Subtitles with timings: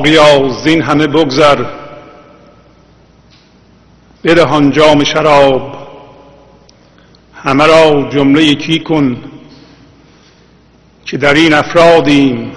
[0.00, 1.64] ساقیا زین همه بگذر.
[4.24, 5.76] بدهان جام شراب.
[7.34, 9.16] همه را جمله یکی کن
[11.04, 12.52] که در این افرادیم.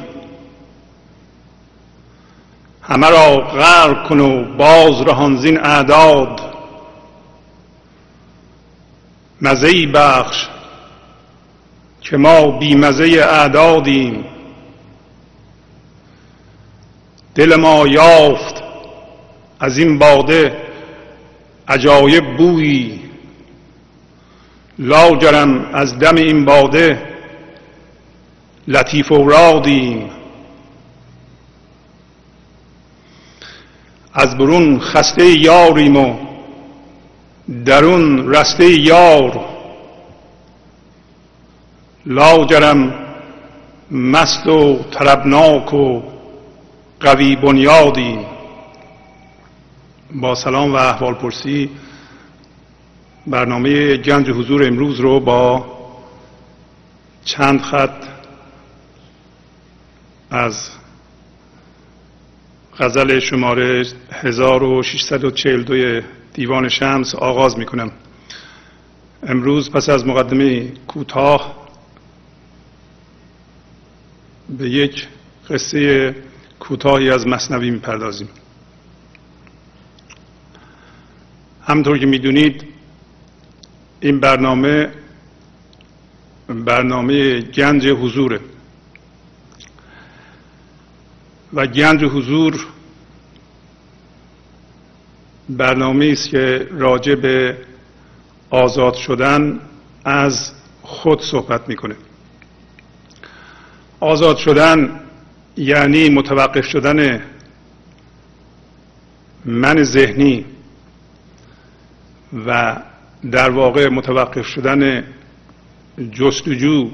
[2.82, 6.42] همه را غرق کن و باز رهان زین اعداد.
[9.42, 10.48] مزه بخش
[12.02, 14.33] که ما بی مزه اعدادیم.
[17.36, 18.64] دل ما یافت
[19.60, 20.58] از این باده
[21.68, 23.00] عجایب بویی.
[24.80, 27.02] لاجرم از دم این باده
[28.68, 30.10] لطیف اورادیم
[34.14, 36.16] از برون خسته یاریم و
[37.66, 39.46] درون رسته یار.
[42.06, 42.94] لاجرم
[43.92, 46.13] مست و طربناک و
[47.04, 48.26] قوی بنیادیم
[50.16, 51.70] با سلام و احوال پرسی
[53.28, 55.66] برنامه گنج حضور امروز رو با
[57.26, 58.06] چند خط
[60.30, 60.70] از
[62.80, 66.02] غزل شماره 1642
[66.34, 67.92] دیوان شمس آغاز می کنم
[69.24, 71.68] امروز پس از مقدمه کوتاه
[74.58, 75.08] به یک
[75.50, 76.16] قصه
[76.64, 78.30] کوتاهی از مصنوی می‌پردازیم
[81.62, 82.66] همطور که می‌دونید
[84.00, 84.92] این برنامه
[86.48, 88.40] برنامه گنج حضوره.
[91.54, 92.66] و گنج حضور
[95.50, 97.58] برنامه است که راجع به
[98.50, 99.60] آزاد شدن
[100.06, 101.96] از خود صحبت می‌کنه.
[104.00, 105.03] آزاد شدن
[105.58, 107.22] یعنی متوقف شدن
[109.46, 110.46] من ذهنی
[112.46, 112.78] و
[113.32, 115.04] در واقع متوقف شدن
[116.12, 116.90] جستجو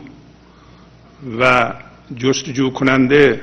[1.40, 1.74] و
[2.16, 3.42] جستجو کننده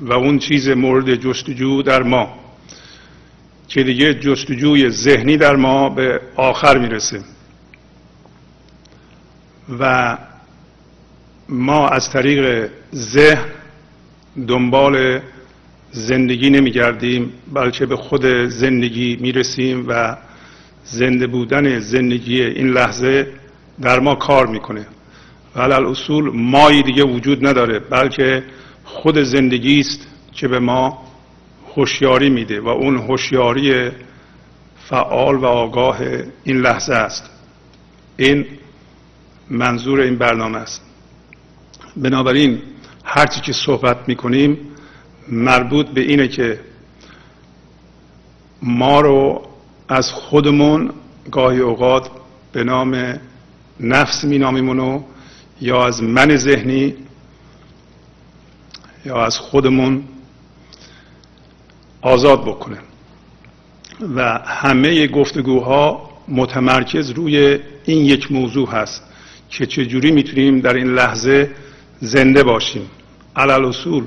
[0.00, 2.40] و اون چیز مورد جستجو در ما.
[3.68, 7.20] که دیگه جستجوی ذهنی در ما به آخر می‌رسه.
[9.78, 10.18] و
[11.48, 13.59] ما از طریق ذهن
[14.48, 15.20] دنبال
[15.92, 20.16] زندگی نمیگردیم بلکه به خود زندگی می‌رسیم و
[20.84, 23.32] زنده بودن زندگی این لحظه
[23.82, 24.86] در ما کار می‌کنه.
[25.56, 28.42] و اصول مایی دیگه وجود نداره بلکه
[28.84, 31.06] خود زندگی است که به ما
[31.76, 33.90] هوشیاری میده و اون هوشیاری
[34.88, 35.98] فعال و آگاه
[36.44, 37.30] این لحظه است.
[38.16, 38.46] این
[39.50, 40.82] منظور این برنامه است.
[41.96, 42.58] بنابراین
[43.04, 44.58] هرچی که صحبت می‌کنیم
[45.28, 46.60] مربوط به اینه که
[48.62, 49.42] ما رو
[49.88, 50.90] از خودمون
[51.30, 52.10] گاهی اوقات
[52.52, 53.20] به نام
[53.80, 55.02] نفس مینامیمونو
[55.60, 56.94] یا از من ذهنی
[59.04, 60.04] یا از خودمون
[62.02, 62.78] آزاد بکنه.
[64.16, 69.02] و همه گفتگوها متمرکز روی این یک موضوع هست
[69.50, 71.50] که چجوری می‌تونیم در این لحظه
[72.00, 72.90] زنده باشیم.
[73.36, 74.04] علال اصول.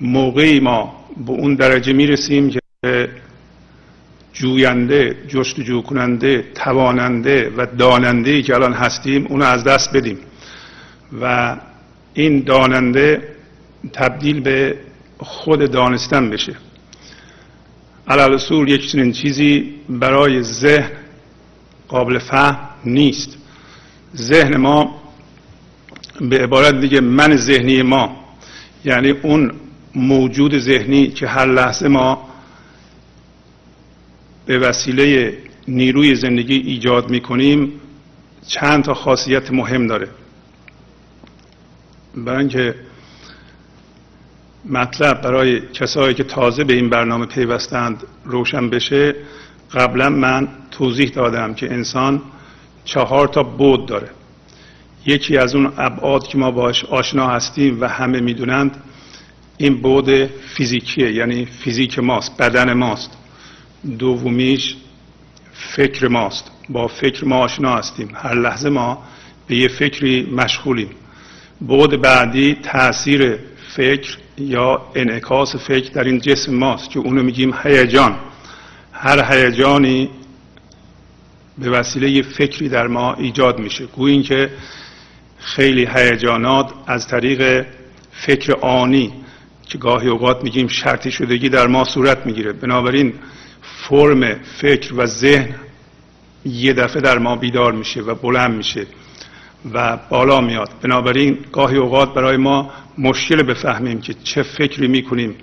[0.00, 2.60] موقعی ما به اون درجه می‌رسیم که
[4.32, 10.18] جوینده جستجو کننده تواننده و داننده ای که الان هستیم اونو از دست بدیم.
[11.20, 11.56] و
[12.14, 13.28] این داننده
[13.92, 14.76] تبدیل به
[15.18, 16.56] خود دانستن بشه.
[18.08, 20.90] علال اصول یک چنین چیزی برای ذهن
[21.88, 23.38] قابل فهم نیست.
[24.16, 25.01] ذهن ما
[26.20, 28.16] به عبارت دیگه من ذهنی ما.
[28.84, 29.52] یعنی اون
[29.94, 32.28] موجود ذهنی که هر لحظه ما
[34.46, 35.38] به وسیله
[35.68, 37.72] نیروی زندگی ایجاد می‌کنیم
[38.46, 40.08] چند تا خاصیت مهم داره.
[42.16, 42.74] برای اینکه
[44.64, 49.14] مطلب برای کسایی که تازه به این برنامه پیوستند روشن بشه
[49.74, 52.22] قبلا من توضیح دادم که انسان
[52.84, 54.10] چهار تا بود داره.
[55.06, 58.82] یکی از اون ابعاد که ما باش آشنا هستیم و همه می‌دونند
[59.56, 63.10] این بود فیزیکیه یعنی فیزیک ماست بدن ماست.
[63.98, 64.76] دومیش
[65.52, 66.50] فکر ماست.
[66.68, 68.10] با فکر ما آشنا هستیم.
[68.14, 69.02] هر لحظه ما
[69.46, 70.90] به یه فکری مشغولیم.
[71.60, 73.38] بود بعدی تاثیر
[73.76, 78.16] فکر یا انعکاس فکر در این جسم ماست که اونو میگیم هیجان.
[78.92, 80.10] هر هیجانی
[81.58, 83.86] به وسیله یه فکری در ما ایجاد میشه.
[83.86, 84.50] گویا اینکه
[85.42, 87.66] خیلی هیجانات از طریق
[88.12, 89.12] فکر آنی
[89.66, 92.52] که گاهی اوقات میگیم شرطی شدگی در ما صورت می‌گیره.
[92.52, 93.14] بنابراین
[93.62, 95.54] فرم فکر و ذهن
[96.44, 98.86] یه دفعه در ما بیدار میشه و بلند میشه
[99.72, 100.70] و بالا میاد.
[100.82, 105.34] بنابراین گاهی اوقات برای ما مشکل بفهمیم که چه فکری می‌کنیم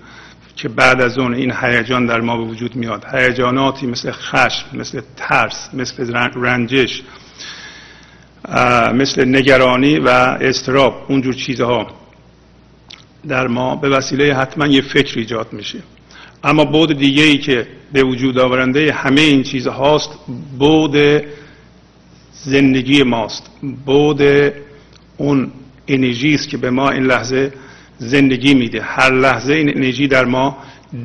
[0.56, 3.06] که بعد از اون این هیجان در ما به وجود میاد.
[3.14, 7.04] هیجاناتی مثل خشم مثل ترس مثل رنجش
[8.94, 10.08] مثل نگرانی و
[10.42, 11.88] استراب اونجور چیزها
[13.28, 15.80] در ما به وسیله حتما یه فکر ایجاد میشه.
[16.44, 20.10] اما بود دیگه ای که به وجود آورنده همه این چیزهاست
[20.60, 21.24] بود
[22.34, 23.44] زندگی ماست.
[23.86, 24.22] بود
[25.18, 25.52] اون
[25.88, 27.54] انرژی است که به ما این لحظه
[27.98, 28.82] زندگی میده.
[28.82, 30.58] هر لحظه این انرژی در ما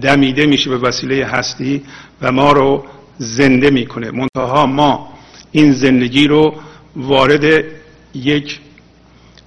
[0.03, 1.83] دمیده میشه به وسیله هستی
[2.23, 2.85] و ما رو
[3.19, 4.11] زنده می‌کنه.
[4.11, 5.13] منتها ما
[5.53, 6.55] این زندگی رو
[6.97, 7.65] وارد
[8.15, 8.61] یک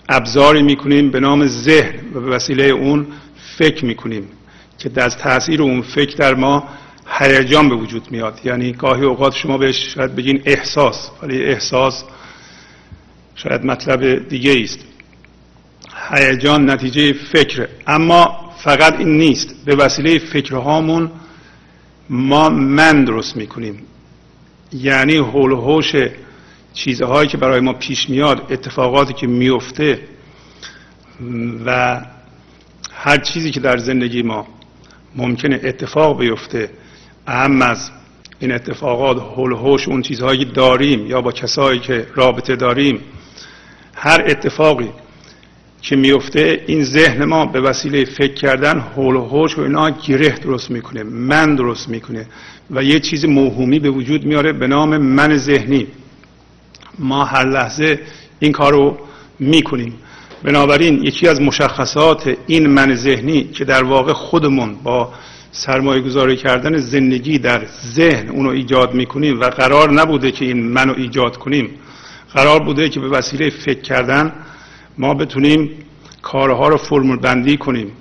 [0.10, 3.08] ابزاری می‌کنیم به نام ذهن و به وسیله اون
[3.58, 4.28] فکر می‌کنیم
[4.78, 6.64] که در تاثیر اون فکر در ما
[7.08, 8.40] هیجان به وجود میاد.
[8.44, 12.04] یعنی گاهی اوقات شما بهش شاید بگین احساس ولی احساس
[13.36, 14.80] شاید مطلب دیگه است
[16.10, 19.66] هیجان نتیجه فکر اما فقط این نیست.
[19.66, 21.12] به وسیله فکرهامون
[22.10, 23.84] ما من درست می‌کنیم.
[24.74, 25.96] یعنی حول و حوش
[26.78, 30.00] چیزهایی که برای ما پیش میاد اتفاقاتی که میفته
[31.66, 32.02] و
[32.92, 34.48] هر چیزی که در زندگی ما
[35.16, 36.70] ممکنه اتفاق بیفته
[37.28, 37.92] اهم از
[38.40, 43.00] این اتفاقات حول هوش اون چیزهایی داریم یا با کسایی که رابطه داریم
[43.96, 44.90] هر اتفاقی
[45.82, 50.30] که میفته این ذهن ما به وسیله فکر کردن حول و حوش و اینا گره
[50.30, 52.28] درست می‌کنه من درست می‌کنه
[52.72, 55.88] و یه چیز موهومی به وجود میاره به نام من ذهنی.
[57.00, 58.00] ما هر لحظه
[58.40, 58.98] این کار رو
[59.40, 59.94] می‌کنیم.
[60.44, 65.14] بنابراین یکی از مشخصات این من ذهنی که در واقع خودمون با
[65.52, 67.62] سرمایه گذاری کردن زندگی در
[67.96, 71.70] ذهن اونو ایجاد می‌کنیم و قرار نبوده که این منو ایجاد کنیم.
[72.34, 74.34] قرار بوده که به وسیله فکر کردن
[74.98, 75.70] ما بتونیم
[76.22, 77.92] کارها رو فرمول بندی کنیم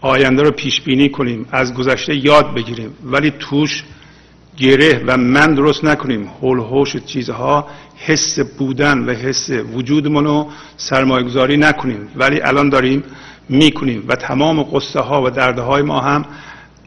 [0.00, 2.90] آینده رو پیش بینی کنیم از گذشته یاد بگیریم.
[3.04, 3.84] ولی توش
[4.56, 6.30] گره و من درست نکنیم.
[6.42, 7.66] هول هوش چیزها
[8.06, 12.08] حس بودن و حس وجودمون رو سرمایه گذاری نکنیم.
[12.16, 13.04] ولی الان داریم
[13.48, 16.24] می‌کنیم و تمام قصه ها و درده های ما هم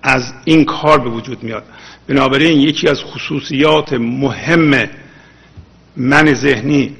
[0.03, 1.63] از این کار به وجود میاد.
[2.07, 4.89] بنابراین یکی از خصوصیات مهم
[5.97, 6.95] من ذهنی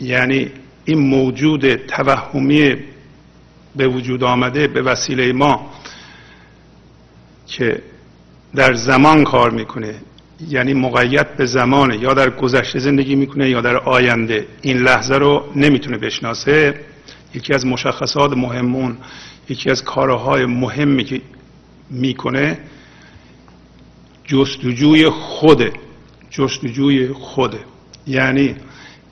[0.00, 0.50] یعنی
[0.84, 2.76] این موجود توهمی
[3.76, 5.70] به وجود آمده به وسیله ما
[7.46, 7.82] که
[8.54, 9.94] در زمان کار می‌کنه
[10.48, 14.46] یعنی مقید به زمانه یا در گذشته زندگی می‌کنه یا در آینده.
[14.62, 16.80] این لحظه رو نمی‌تونه بشناسه.
[17.34, 18.96] یکی از مشخصات مهمون
[19.48, 21.20] یکی از کارهای مهمی که
[21.90, 22.58] می‌کنه
[24.24, 25.72] جستجوی خوده
[26.30, 27.58] جستجوی خوده.
[28.06, 28.56] یعنی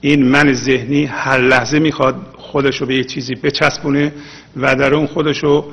[0.00, 4.12] این من ذهنی هر لحظه می‌خواد خودش رو به یه چیزی بچسبونه
[4.56, 5.72] و در اون خودش رو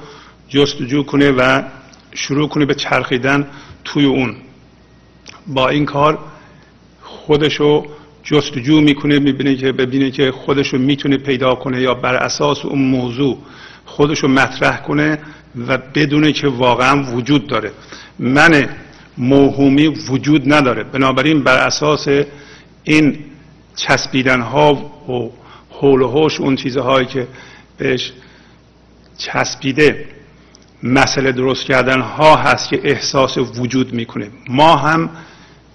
[0.50, 1.64] جستجو کنه و
[2.14, 3.48] شروع کنه به چرخیدن
[3.84, 4.36] توی اون.
[5.50, 6.20] با این کار
[7.02, 7.88] خودش رو
[8.24, 12.82] جستجو می‌کنه می‌بینه که ببینه که خودش رو می‌تونه پیدا کنه یا بر اساس اون
[12.82, 13.38] موضوع
[13.86, 15.20] خودش رو مطرح کنه
[15.68, 17.72] و بدونه که واقعا وجود داره.
[18.20, 18.70] من
[19.18, 20.84] موهومی وجود نداره.
[20.84, 22.08] بنابراین بر اساس
[22.84, 23.18] این
[23.76, 25.32] چسبیدن ها و
[25.70, 27.28] حول و حوش اون چیزهایی که
[27.78, 28.12] بهش
[29.18, 30.06] چسبیده
[30.84, 34.30] مسئله درست کردن ها هست که احساس وجود می‌کنه.
[34.50, 35.10] ما هم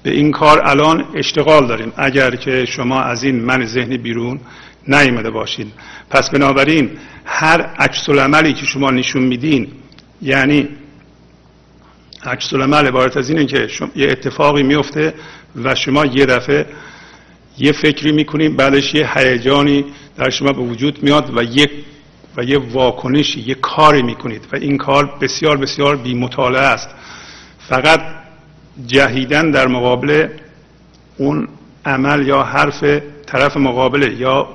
[0.05, 1.93] به این کار الان اشتغال داریم.
[1.97, 4.41] اگر که شما از این من ذهنی بیرون
[4.89, 5.73] نیامده باشید
[6.11, 6.91] پس بنابراین
[7.25, 9.69] هر عکس عملی که شما نشون میدین
[10.23, 10.69] یعنی
[12.25, 15.15] عکس العمل عبارت از اینه که یه اتفاقی میفته
[15.65, 16.67] و شما یه دفعه
[17.59, 19.85] یه فکری می‌کنید بعدش یه هیجانی
[20.17, 21.71] در شما به وجود میاد و یک
[22.37, 24.47] و یه واکنشی یه کاری می‌کنید.
[24.53, 26.89] و این کار بسیار بسیار بی مطالعه است.
[27.69, 28.24] فقط
[28.87, 30.29] جهیدن در مقابل
[31.19, 31.49] اون
[31.85, 32.85] عمل یا حرف
[33.27, 34.49] طرف مقابله یا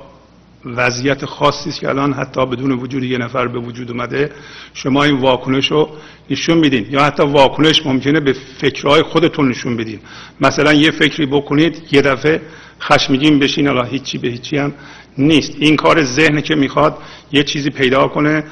[0.64, 4.30] وضعیت خاصی است که الان حتی بدون وجود یه نفر به وجود اومده
[4.74, 5.88] شما این واکنش رو
[6.30, 6.86] نشون میدین.
[6.90, 9.98] یا حتی واکنش ممکنه به فکرهای خودتون نشون بدین.
[10.40, 12.40] مثلا یه فکری بکنید یه دفعه
[12.80, 14.72] خشمگین بشین الان هیچی به هیچی هم
[15.18, 15.52] نیست.
[15.58, 16.98] این کار ذهن که می‌خواد
[17.32, 18.44] یه چیزی پیدا کنه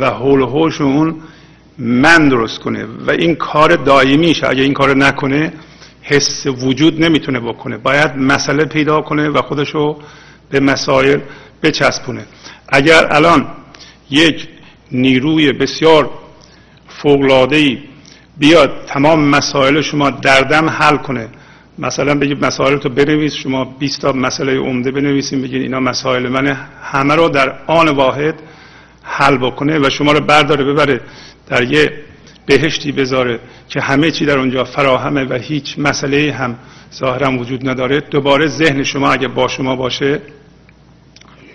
[0.00, 1.14] و حول و اون
[1.78, 5.52] من درست کنه و این کار دائمیشه اگه این کار نکنه
[6.02, 7.76] حس وجود نمی‌تونه بکنه.
[7.76, 9.98] باید مسئله پیدا کنه و خودشو
[10.50, 11.20] به مسائل
[11.62, 12.26] بچسبونه.
[12.68, 13.46] اگر الان
[14.10, 14.48] یک
[14.92, 16.10] نیروی بسیار
[16.88, 17.78] فوقلادهی
[18.36, 21.28] بیاد تمام مسائل شما دردم حل کنه.
[21.78, 26.58] مثلا بگید مسائل تو بنویس شما 20 تا مسئله عمده بنویسیم بگید اینا مسائل منه.
[26.82, 28.34] همه رو در آن واحد
[29.02, 31.00] حل بکنه و شما رو برداره ببره.
[31.48, 31.92] در یه
[32.46, 36.56] بهشتی بذاره که همه چی در اونجا فراهمه و هیچ مسئله هم
[36.94, 38.00] ظاهرا وجود نداره.
[38.00, 40.20] دوباره ذهن شما اگه با شما باشه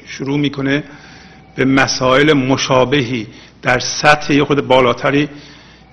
[0.06, 0.84] شروع می‌کنه
[1.56, 3.28] به مسائل مشابهی
[3.62, 5.30] در سطح یه خود بالاتری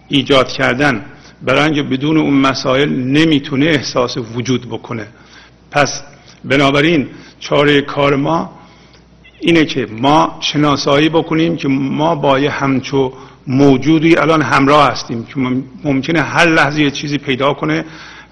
[0.09, 1.05] ایجاد کردن.
[1.43, 5.07] برای بدون اون مسائل نمی‌تونه احساس وجود بکنه.
[5.71, 6.03] پس
[6.45, 7.09] بنابراین
[7.41, 8.60] چاره کار ما
[9.41, 13.13] اینه که ما شناسایی بکنیم که ما با یه همچو
[13.47, 15.35] موجودی الان همراه هستیم که
[15.85, 17.85] ممکنه هر لحظه یه چیزی پیدا کنه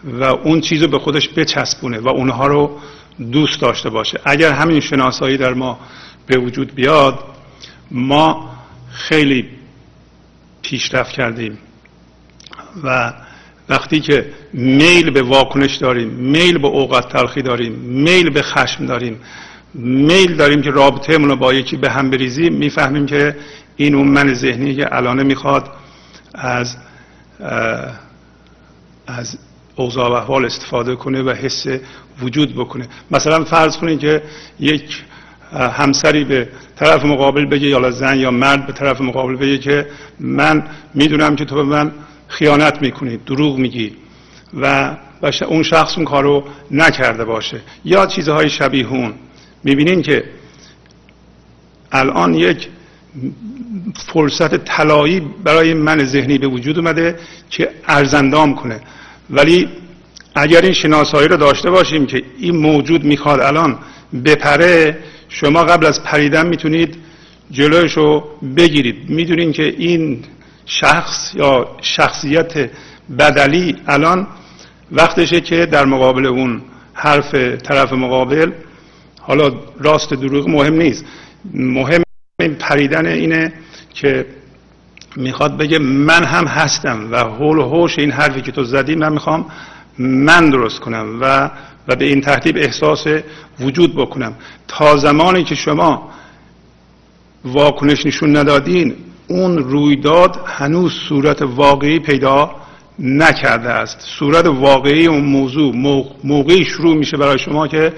[0.05, 2.71] و اون چیز رو به خودش بچسبونه و اونها رو
[3.33, 4.21] دوست داشته باشه.
[4.25, 5.79] اگر همین شناسایی در ما
[6.27, 7.19] به وجود بیاد
[7.91, 8.51] ما
[8.91, 9.45] خیلی
[10.63, 11.59] پیشرفت کردیم
[12.85, 13.13] و
[13.69, 19.21] وقتی که میل به واکنش داریم میل به اوقات تلخی داریم میل به خشم داریم
[19.75, 23.37] میل داریم که رابطه رو با یکی به هم بریزیم می‌فهمیم که
[23.77, 25.71] این اون من ذهنی که الانه می‌خواد
[26.35, 26.77] از
[29.07, 29.39] از
[29.77, 31.67] اوضاع و احوال استفاده کنه و حس
[32.23, 32.89] وجود بکنه.
[33.11, 34.23] مثلا فرض کنید که
[34.61, 35.03] یک
[35.53, 39.87] همسری به طرف مقابل بگه یا زن یا مرد به طرف مقابل بگه که
[40.21, 40.63] من
[40.95, 41.93] می‌دونم که تو به من
[42.29, 43.97] خیانت می‌کنی دروغ میگی
[44.55, 44.97] و
[45.49, 47.61] اون شخص اون کارو نکرده باشه.
[47.85, 49.15] یا چیزهای شبیهون
[49.65, 50.25] می‌بینین که
[51.93, 52.69] الان یک
[53.95, 57.19] فرصت طلایی برای من ذهنی به وجود اومده
[57.51, 58.81] که ارزندام کنه.
[59.31, 59.69] ولی
[60.35, 63.79] اگر این شناسایی رو داشته باشیم که این موجود می‌خواد الان
[64.25, 64.99] بپره
[65.29, 66.97] شما قبل از پریدن می‌تونید
[67.51, 68.25] جلوش رو
[68.57, 69.11] بگیرید.
[69.11, 70.25] می‌دونین که این
[70.67, 72.71] شخص یا شخصیت
[73.19, 74.27] بدلی الان
[74.93, 76.63] وقتشه که در مقابل اون
[76.93, 78.53] حرف طرف مقابل
[79.29, 81.05] حالا راست دروغ مهم نیست.
[81.55, 82.03] مهم
[82.59, 83.53] پریدن اینه
[83.95, 84.27] که
[85.17, 89.13] می‌خواد بگه من هم هستم و حول و حوش این حرفی که تو زدی من
[89.13, 89.47] می‌خوام
[89.99, 91.51] من درست کنم و
[91.89, 93.07] و به این ترتیب احساس
[93.61, 94.33] وجود بکنم.
[94.69, 96.11] تا زمانی که شما
[97.45, 98.95] واکنش نشون ندادین
[99.29, 102.51] اون رویداد هنوز صورت واقعی پیدا
[102.99, 104.01] نکرده است.
[104.01, 105.75] صورت واقعی اون موضوع
[106.25, 107.93] موقعی شروع میشه برای شما که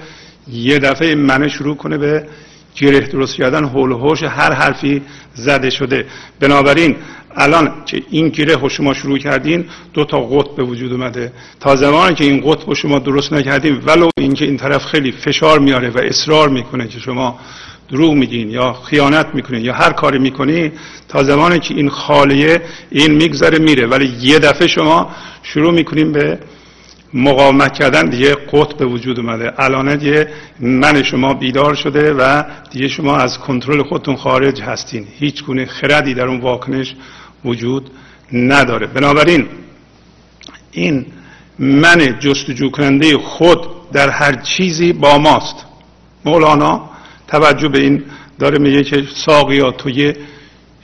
[0.47, 2.27] یه دفعه منه شروع کنه به
[2.75, 5.01] گره درست کردن حول هوش هر حرفی
[5.33, 6.05] زده شده.
[6.39, 6.95] بنابراین
[7.35, 11.33] الان که این گره شما شروع کردین دو تا قطب به وجود اومده.
[11.59, 15.89] تا زمانی که این قطب شما درست نکردین ولو اینکه این طرف خیلی فشار میاره
[15.89, 17.39] و اصرار می‌کنه که شما
[17.89, 20.71] دروغ میگین یا خیانت می‌کنین یا هر کاری می‌کنین
[21.07, 23.87] تا زمانی که این خالیه این میگذره میره.
[23.87, 25.09] ولی یه دفعه شما
[25.43, 26.39] شروع می‌کنین به
[27.13, 29.53] مقاومت کردن دیگه قطب به وجود اومده.
[29.57, 30.27] الان دیگه
[30.59, 35.07] من شما بیدار شده و دیگه شما از کنترل خودتون خارج هستین.
[35.19, 36.95] هیچ گونه خردی در اون واکنش
[37.45, 37.91] وجود
[38.33, 38.87] نداره.
[38.87, 39.47] بنابراین
[40.71, 41.05] این
[41.59, 45.55] من جستجو کننده خود در هر چیزی با ماست.
[46.25, 46.89] مولانا
[47.27, 48.03] توجه به این
[48.39, 50.17] داره میگه که ساقیا تو یه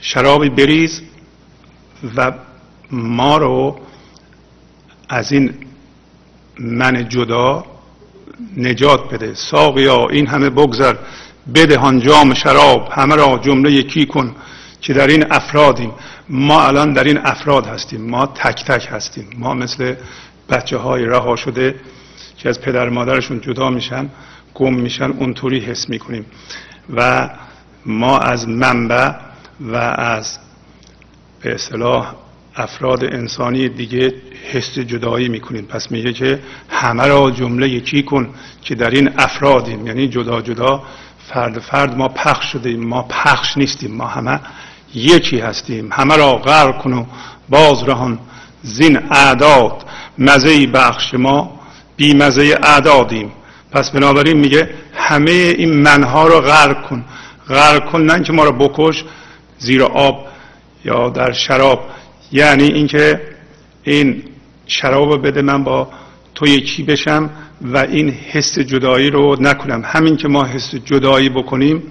[0.00, 1.02] شرابی بریز
[2.16, 2.32] و
[2.90, 3.80] ما رو
[5.08, 5.54] از این
[6.58, 7.64] من جدا
[8.56, 10.94] نجات بده ساقیا این همه بگذر
[11.54, 14.34] بدهان جام شراب همه را جمله یکی کن
[14.80, 15.92] که در این افرادیم.
[16.28, 19.28] ما الان در این افراد هستیم ما تک تک هستیم.
[19.38, 19.94] ما مثل
[20.48, 21.74] بچه های رها شده
[22.38, 24.10] که از پدر مادرشون جدا میشن
[24.54, 26.26] گم میشن اونطوری حس می‌کنیم.
[26.94, 27.30] و
[27.86, 29.12] ما از منبع
[29.60, 30.38] و از
[31.42, 32.14] به اصطلاح
[32.58, 34.14] افراد انسانی دیگه
[34.52, 36.38] حس جدایی می‌کنیم پس میگه که
[36.68, 38.28] همه را جمله یکی کن
[38.62, 39.86] که در این افرادیم.
[39.86, 40.82] یعنی جدا جدا
[41.28, 42.84] فرد فرد ما پخش شدیم.
[42.84, 43.94] ما پخش نیستیم.
[43.94, 44.40] ما همه
[44.94, 45.88] یکی هستیم.
[45.92, 47.04] همه را غرق کن و
[47.48, 48.18] باز رهان.
[48.62, 49.84] زین اعداد
[50.18, 51.60] مزه بخش ما
[51.96, 53.32] بی مزه اعدادیم.
[53.72, 57.04] پس بنابراین میگه همه این منها رو غرق کن.
[57.48, 59.04] غرق کن نه که ما رو بکش
[59.58, 60.26] زیر آب
[60.84, 61.80] یا در شراب.
[62.32, 63.20] یعنی اینکه
[63.84, 64.22] این
[64.66, 65.88] شراب بده من با
[66.34, 67.30] تو یکی بشم
[67.62, 69.82] و این حس جدایی رو نکنم.
[69.84, 71.82] همین که ما حس جدایی بکنیم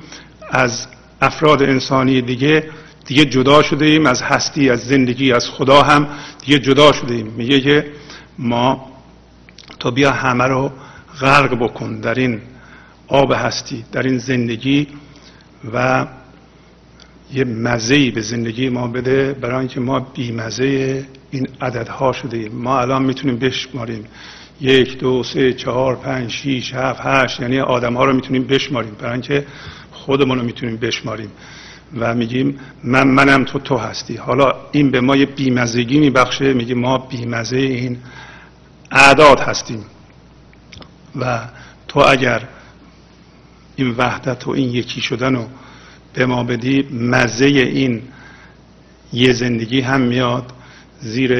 [0.51, 0.87] از
[1.21, 2.69] افراد انسانی دیگه
[3.05, 6.07] دیگه جدا شده ایم از هستی از زندگی از خدا هم
[6.45, 7.91] دیگه جدا شده ایم میگه که
[8.39, 8.91] ما
[9.79, 10.71] تو بیا همه رو
[11.21, 12.41] غرق بکن در این
[13.07, 14.87] آب هستی در این زندگی
[15.73, 16.05] و
[17.33, 22.37] یه مزه به زندگی ما بده برای اینکه ما بیمزه این عددها شده.
[22.37, 24.05] ایم ما الان می‌تونیم بشماریم.
[24.61, 28.91] یک دو سه چهار پنج شیش هفت هشت یعنی آدم ها رو می‌تونیم بشماریم.
[28.99, 29.45] برای اینکه
[29.91, 31.31] خودمون رو می‌تونیم بشماریم.
[31.99, 34.15] و میگیم من منم تو تو هستی.
[34.15, 36.53] حالا این به ما یه بیمزگی میبخشه.
[36.53, 37.97] میگه ما بیمزه این
[38.91, 39.85] اعداد هستیم.
[41.19, 41.39] و
[41.87, 42.41] تو اگر
[43.75, 45.45] این وحدت و این یکی شدن رو
[46.17, 48.01] به ما بدی مزه این
[49.13, 50.53] یه زندگی هم میاد.
[50.99, 51.33] زیر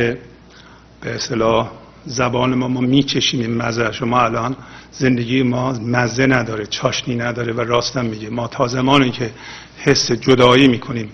[1.02, 1.72] به اصطلاح
[2.06, 3.92] زبان ما ما میچشیم این مزه.
[3.92, 4.56] شما الان
[4.92, 8.30] زندگی ما مزه نداره چاشنی نداره و راستم میگه.
[8.30, 9.32] ما تا زمانی که
[9.78, 11.10] حس جدایی می‌کنیم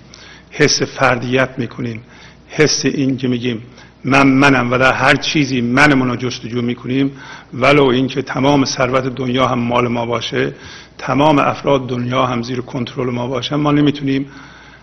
[0.51, 2.01] حس فردیت می‌کنیم
[2.47, 3.61] حس این که میگیم
[4.05, 7.11] من منم و در هر چیزی منمون رو جستجو می‌کنیم.
[7.53, 10.53] ولو اینکه تمام ثروت دنیا هم مال ما باشه
[10.97, 14.25] تمام افراد دنیا هم زیر کنترل ما باشن ما نمی‌تونیم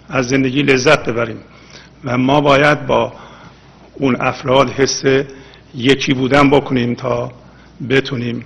[0.09, 1.37] از زندگی لذت ببریم.
[2.05, 3.13] و ما باید با
[3.95, 5.03] اون افراد حس
[5.75, 7.33] یکی بودن بکنیم تا
[7.91, 8.45] بتونیم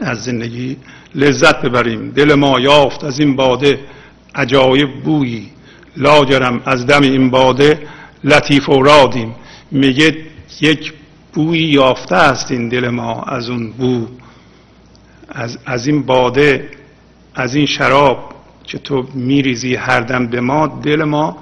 [0.00, 0.76] از زندگی
[1.14, 2.10] لذت ببریم.
[2.10, 3.80] دل ما یافت از این باده
[4.34, 5.50] عجایب بویی
[5.96, 7.88] لاجرم از دم این باده
[8.24, 9.34] لطیف و رادیم.
[9.72, 10.16] میگه
[10.60, 10.92] یک
[11.32, 14.06] بویی یافته است این دل ما از اون بو
[15.28, 16.68] از, از این باده
[17.34, 21.36] از این شراب که تو میریزی هر دم به ما دل ما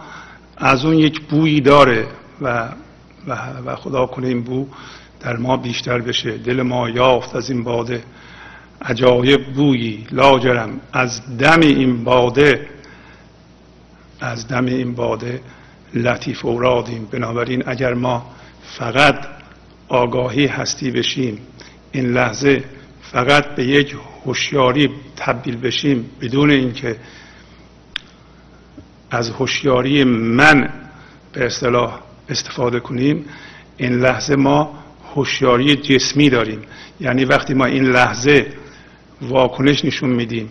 [0.56, 2.06] از اون یک بویی داره
[2.40, 2.68] و,
[3.26, 4.66] و, و خدا کنه این بو
[5.20, 6.38] در ما بیشتر بشه.
[6.38, 8.02] دل ما یافت از این باده.
[8.82, 10.80] عجایب بویی لاجرم.
[10.93, 12.66] از دم این باده
[14.21, 15.40] از دم این باده
[15.94, 17.08] لطیف اورادیم.
[17.10, 18.26] بنابراین اگر ما
[18.78, 19.26] فقط
[19.88, 21.38] آگاهی هستی بشیم
[21.92, 22.64] این لحظه
[23.02, 26.96] فقط به یک هوشیاری تبدیل بشیم بدون اینکه
[29.10, 30.72] از هوشیاری من
[31.32, 33.24] به اصطلاح استفاده کنیم
[33.76, 34.78] این لحظه ما
[35.14, 36.62] هوشیاری جسمی داریم.
[37.00, 38.52] یعنی وقتی ما این لحظه
[39.22, 40.50] واکنش نشون میدیم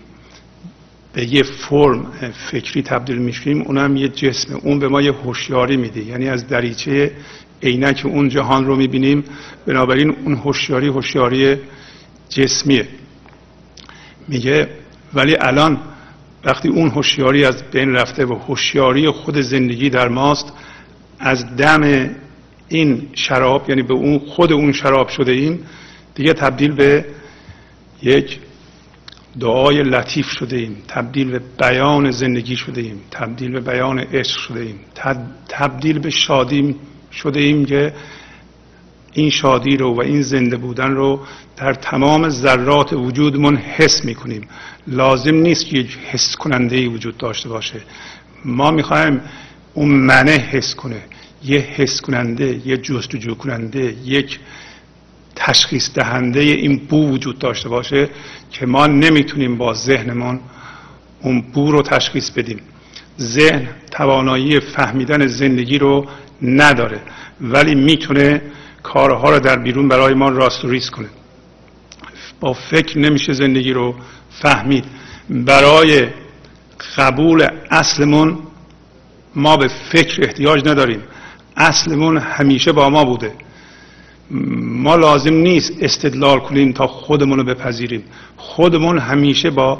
[1.13, 2.11] به یه فرم
[2.51, 6.05] فکری تبدیل میشیم اونم یه جسم اون به ما یه هوشیاری میده.
[6.05, 7.11] یعنی از دریچه
[7.63, 9.23] عینک اون جهان رو می‌بینیم.
[9.65, 11.57] بنابراین اون هوشیاری هوشیاری
[12.29, 12.87] جسمیه.
[14.27, 14.69] میگه
[15.13, 15.79] ولی الان
[16.43, 20.53] وقتی اون هوشیاری از بین رفته و هوشیاری خود زندگی در ماست
[21.19, 22.09] از دم
[22.67, 25.59] این شراب یعنی به اون خود اون شراب شده ایم
[26.15, 27.05] دیگه تبدیل به
[28.03, 28.39] یک
[29.39, 34.59] دعای لطیف شده ایم تبدیل به بیان زندگی شده ایم تبدیل به بیان عشق شده
[34.59, 34.79] ایم
[35.49, 36.75] تبدیل به شادی
[37.11, 37.93] شده ایم که
[39.13, 41.19] این شادی رو و این زنده بودن رو
[41.57, 44.47] در تمام ذرات وجودمون حس می‌کنیم.
[44.87, 47.81] لازم نیست که یک حس کننده ای وجود داشته باشه.
[48.45, 49.21] ما می‌خوایم
[49.73, 51.01] اون منه حس کنه.
[51.45, 54.39] یه حس کننده یه جستجو کننده یک
[55.39, 58.09] تشخیص دهنده این بو وجود داشته باشه
[58.51, 60.39] که ما نمی‌تونیم با ذهنمون
[61.21, 62.59] اون بو رو تشخیص بدیم.
[63.19, 66.05] ذهن توانایی فهمیدن زندگی رو
[66.41, 66.99] نداره
[67.41, 68.41] ولی می‌تونه
[68.83, 71.07] کارها رو در بیرون برای ما راست و ریز کنه.
[72.39, 73.95] با فکر نمیشه زندگی رو
[74.41, 74.85] فهمید.
[75.29, 76.07] برای
[76.97, 78.37] قبول اصلمون
[79.35, 81.03] ما به فکر احتیاج نداریم.
[81.57, 83.33] اصلمون همیشه با ما بوده.
[84.31, 88.03] ما لازم نیست استدلال کنیم تا خودمون رو بپذیریم.
[88.37, 89.77] خودمون همیشه با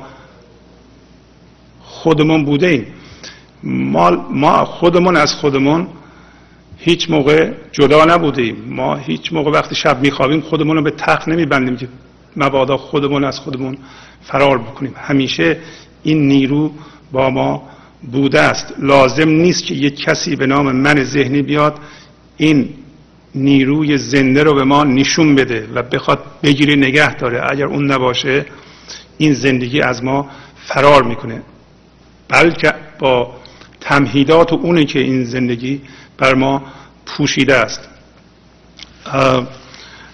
[1.82, 2.86] خودمون بوده ایم
[3.64, 5.88] ما, ما خودمون از خودمون
[6.78, 11.78] هیچ موقع جدا نبودیم ما هیچ موقع وقتی شب میخوابیم خودمون رو به تخت نمیبندیم
[11.78, 11.88] که
[12.36, 13.78] مبادا خودمون از خودمون
[14.22, 14.94] فرار بکنیم.
[14.98, 15.58] همیشه
[16.04, 16.72] این نیرو
[17.12, 17.64] با ما
[18.12, 18.74] بوده است.
[18.80, 21.80] لازم نیست که یک کسی به نام من ذهنی بیاد
[22.38, 22.70] این
[23.36, 27.52] نیروی زنده رو به ما نشون بده و بخواد بگیره نگه داره.
[27.52, 28.46] اگر اون نباشه
[29.18, 30.30] این زندگی از ما
[30.68, 31.42] فرار می‌کنه.
[32.30, 33.36] بلکه با
[33.82, 35.82] تمهیدات و اونه که این زندگی
[36.18, 36.64] بر ما
[37.06, 37.90] پوشیده است.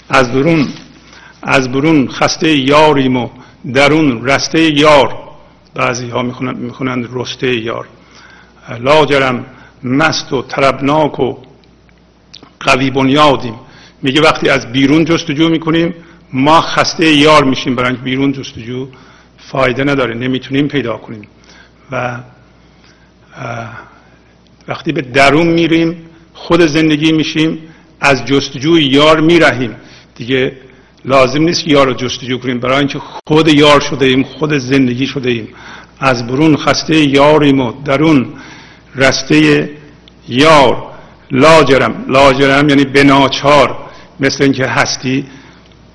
[0.10, 0.68] از برون
[1.44, 3.30] از برون خسته یاریم و
[3.74, 5.18] درون رسته یار.
[5.74, 6.22] بعضی ها
[6.54, 7.88] می‌خونند رسته یار.
[8.80, 9.46] لاجرم
[9.84, 11.38] مست و طربناک و
[12.60, 13.56] قوی بنیادیم.
[14.02, 15.94] میگه وقتی از بیرون جستجو می‌کنیم
[16.34, 17.76] ما خسته یار میشیم.
[17.76, 18.88] برای بیرون جستجو
[19.38, 20.14] فایده نداره.
[20.14, 21.28] نمی‌تونیم پیدا کنیم.
[21.92, 22.20] و
[24.68, 25.98] وقتی به درون میریم
[26.34, 27.60] خود زندگی میشیم
[28.02, 29.76] از جستجوی یار میرهیم.
[30.16, 30.58] دیگه
[31.06, 32.60] لازم نیست یار رو جستجو کنیم.
[32.60, 35.48] برای اینکه خود یار شده ایم خود زندگی شده ایم
[36.00, 38.34] از برون خسته یاریم و درون
[38.96, 39.70] رسته
[40.28, 40.95] یار.
[41.36, 42.06] لاجرم.
[42.08, 43.78] لاجرم یعنی بناچار
[44.20, 45.26] مثل اینکه هستی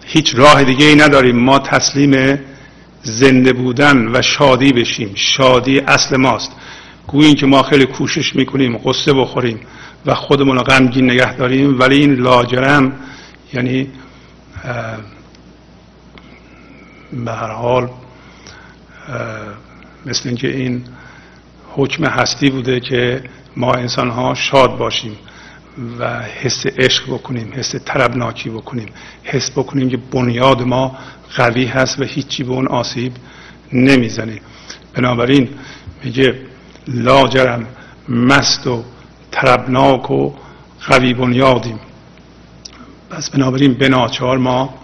[0.05, 1.37] هیچ راه دیگه ای نداریم.
[1.37, 2.39] ما تسلیم
[3.03, 5.13] زنده بودن و شادی بشیم.
[5.15, 6.53] شادی اصل ماست.
[7.07, 9.61] گوییم که ما خیلی کوشش می‌کنیم قصه بخوریم
[10.07, 12.93] و خودمون رو غمگین نگه داریم ولی این لاجرم
[13.53, 13.89] یعنی
[17.25, 17.89] به هر حال
[20.07, 20.85] مثل اینکه این
[21.73, 23.23] حکم هستی بوده که
[23.57, 25.17] ما انسان ها شاد باشیم.
[25.99, 28.89] و حس عشق بکنیم حس طربناکی بکنیم
[29.23, 30.99] حس بکنیم که بنیاد ما
[31.37, 33.13] قوی هست و هیچی به اون آسیب
[33.73, 34.41] نمی‌زنه.
[34.95, 35.49] بنابراین
[36.05, 36.35] میگه
[36.89, 37.67] لاجرم
[38.09, 38.85] مست و
[39.31, 40.33] طربناک و
[40.89, 41.81] قوی بنیادیم.
[43.11, 44.75] پس بنابراین بناچار ما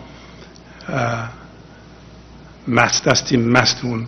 [2.69, 4.07] مست هستیم مستون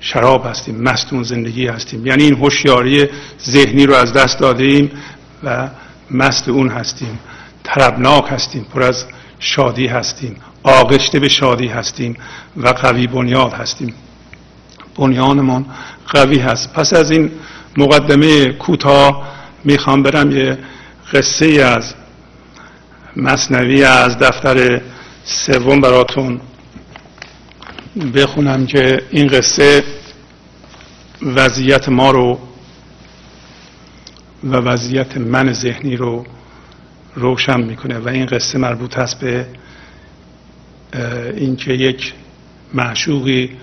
[0.00, 2.06] شراب هستیم مستون زندگی هستیم.
[2.06, 3.08] یعنی این هوشیاری
[3.44, 4.90] ذهنی رو از دست دادیم
[5.44, 5.68] و
[6.10, 7.18] مست اون هستیم
[7.62, 9.04] طربناک هستیم پر از
[9.38, 12.16] شادی هستیم آغشته به شادی هستیم
[12.56, 13.94] و قوی بنیاد هستیم.
[14.96, 15.66] بنیانمان
[16.08, 16.72] قوی هست.
[16.72, 17.30] پس از این
[17.76, 19.28] مقدمه کوتاه
[19.64, 20.58] می‌خوام برم یه
[21.12, 21.94] قصه از
[23.16, 24.80] مصنوی از دفتر
[25.24, 26.40] سوم براتون
[28.14, 29.84] بخونم که این قصه
[31.22, 32.38] وضعیت ما رو
[34.44, 36.26] و وضعیت من ذهنی رو
[37.14, 39.46] روشن می‌کنه و این قصه مربوط هست به
[41.36, 42.12] اینکه یک
[42.74, 43.56] معشوقی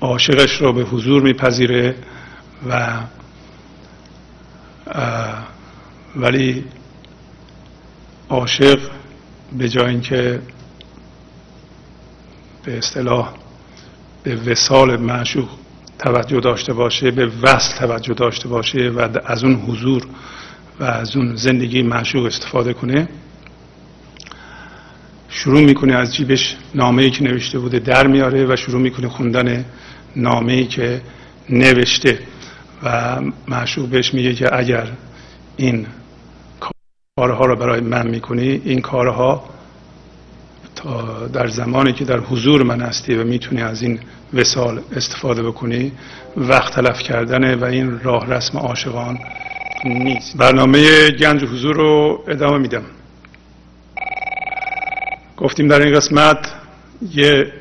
[0.00, 1.94] عاشقش رو به حضور میپذیره
[2.68, 3.00] و
[6.16, 6.64] ولی
[8.28, 8.78] عاشق
[9.58, 10.40] به جای اینکه
[12.64, 13.34] به اصطلاح
[14.22, 15.48] به وسال معشوق
[15.98, 20.06] توجه داشته باشه به وصل توجه داشته باشه و از اون حضور
[20.80, 23.08] و از اون زندگی معشوق استفاده کنه.
[25.28, 29.64] شروع می‌کنه از جیبش نامه ای که نوشته بوده در میاره و شروع می‌کنه خوندن
[30.16, 31.02] نامه ای که
[31.50, 32.18] نوشته.
[32.82, 34.88] و معشوق بهش میگه که اگر
[35.56, 35.86] این
[37.16, 39.55] کارها رو برای من می‌کنی این کارها
[41.32, 44.00] در زمانی که در حضور من هستی و می‌تونی از این
[44.34, 45.92] وسال استفاده بکنی
[46.36, 49.18] وقت تلف کردنه و این راه رسم عاشقان
[49.84, 50.36] نیست.
[50.36, 52.82] برنامه گنج حضور رو ادامه میدم.
[55.36, 56.52] گفتیم در این قسمت
[57.14, 57.52] یه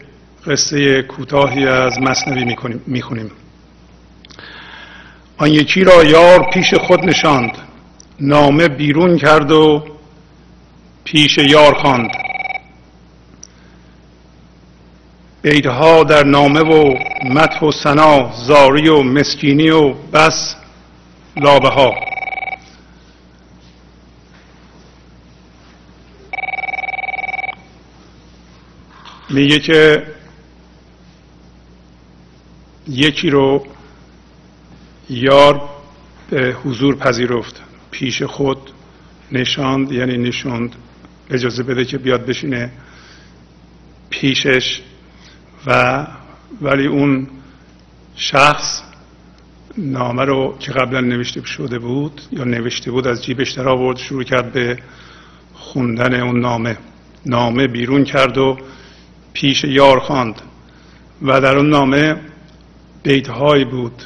[0.48, 2.56] قصه کوتاهی از مصنوی
[2.88, 3.32] می‌خونیم.
[5.38, 7.52] آن یکی را یار پیش خود نشاند
[8.20, 9.84] نامه بیرون کرد و
[11.04, 12.25] پیش یار خواند.
[15.46, 20.56] بیتها در نامه و مدح و سنا زاری و مسکینی و بس
[21.38, 21.94] لابه ها
[29.30, 30.08] میگه که
[32.88, 33.68] یکی رو
[35.10, 35.70] یار
[36.30, 38.58] به حضور پذیرفت پیش خود
[39.32, 40.76] نشاند یعنی نشوند
[41.30, 42.72] اجازه بده که بیاد بشینه.
[44.10, 44.82] پیشش
[45.66, 46.08] و
[46.62, 47.28] ولی اون
[48.16, 48.82] شخص
[49.78, 54.24] نامه رو که قبلا نوشته شده بود یا نوشته بود از جیبش در آورد شروع
[54.24, 54.80] کرد به
[55.54, 56.78] خوندن اون نامه.
[57.26, 58.58] نامه بیرون کرد و
[59.34, 60.42] پیش یار خواند.
[61.22, 62.16] و در اون نامه
[63.04, 64.04] بیتهایی بود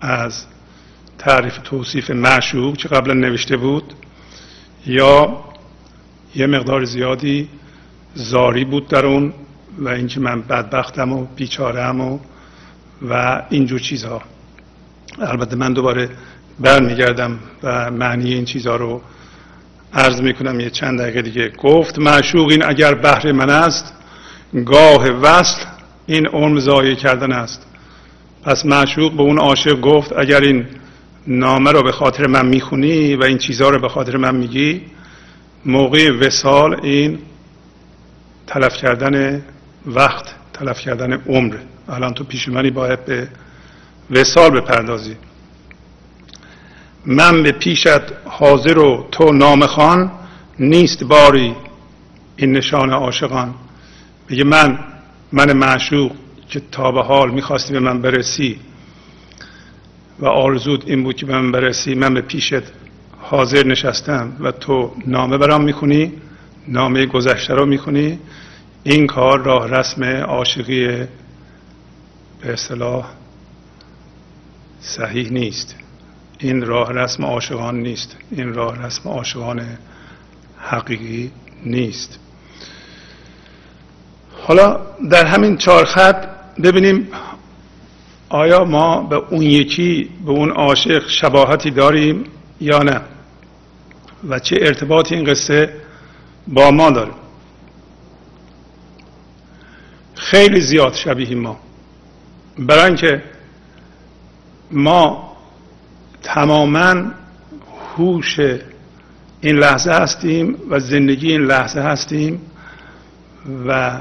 [0.00, 0.44] از
[1.18, 3.94] تعریف توصیف معشوق که قبلا نوشته بود
[4.86, 5.44] یا
[6.34, 7.48] یه مقدار زیادی
[8.14, 9.32] زاری بود در اون.
[9.78, 12.18] و اینکه من بدبختم و بیچارم و
[13.08, 14.22] و اینجور چیزها.
[15.20, 16.10] البته من دوباره
[16.60, 19.02] برمیگردم و معنی این چیزها رو
[19.94, 20.60] عرض می‌کنم.
[20.60, 21.48] یه چند دقیقه دیگه.
[21.48, 23.92] گفت معشوق این اگر بهر من است
[24.66, 25.64] گاه وصل
[26.06, 27.66] این عمر ضایع کردن است.
[28.44, 30.66] پس معشوق به اون عاشق گفت اگر این
[31.26, 34.82] نامه رو به خاطر من می‌خونی و این چیزها رو به خاطر من میگی
[35.64, 37.18] موقع وسال این
[38.46, 39.42] تلف کردن
[39.88, 41.54] وقت تلف کردن عمر.
[41.88, 43.28] الان تو پیش منی باید به
[44.10, 45.16] وسال بپردازی.
[47.06, 50.10] من به پیشت حاضر و تو نام خان
[50.58, 51.54] نیست باری
[52.36, 53.54] این نشان عاشقان.
[54.28, 54.78] میگه من
[55.32, 56.12] من معشوق
[56.48, 58.58] که تا به حال می‌خواستی به من برسی
[60.18, 62.62] و آرزود این بود که به من برسی من به پیشت
[63.20, 66.12] حاضر نشستم و تو نامه برام می‌خونی
[66.68, 68.18] نامه گذشته رو می‌خونی
[68.84, 70.86] این کار راه رسم عاشقی
[72.40, 73.06] به اصطلاح
[74.80, 75.76] صحیح نیست.
[76.38, 78.16] این راه رسم عاشقان نیست.
[78.30, 79.62] این راه رسم عاشقان
[80.58, 81.30] حقیقی
[81.64, 82.18] نیست.
[84.32, 86.28] حالا در همین چهار خط
[86.62, 87.08] ببینیم
[88.28, 92.24] آیا ما به اون یکی به اون عاشق شباهتی داریم
[92.60, 93.00] یا نه؟
[94.28, 95.72] و چه ارتباطی این قصه
[96.48, 97.12] با ما داره؟
[100.18, 101.60] خیلی زیاد شبیه ما.
[102.58, 103.22] برای اینکه
[104.70, 105.36] ما
[106.22, 107.10] تماما
[107.96, 108.40] هوش
[109.40, 112.40] این لحظه هستیم و زندگی این لحظه هستیم
[113.66, 114.00] و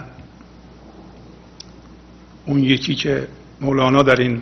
[2.46, 3.28] اون یکی که
[3.62, 4.42] مولانا در این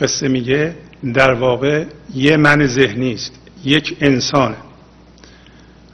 [0.00, 0.76] قصه میگه
[1.14, 1.84] در واقع
[2.14, 3.32] یه من ذهنی است
[3.64, 4.56] یک انسانه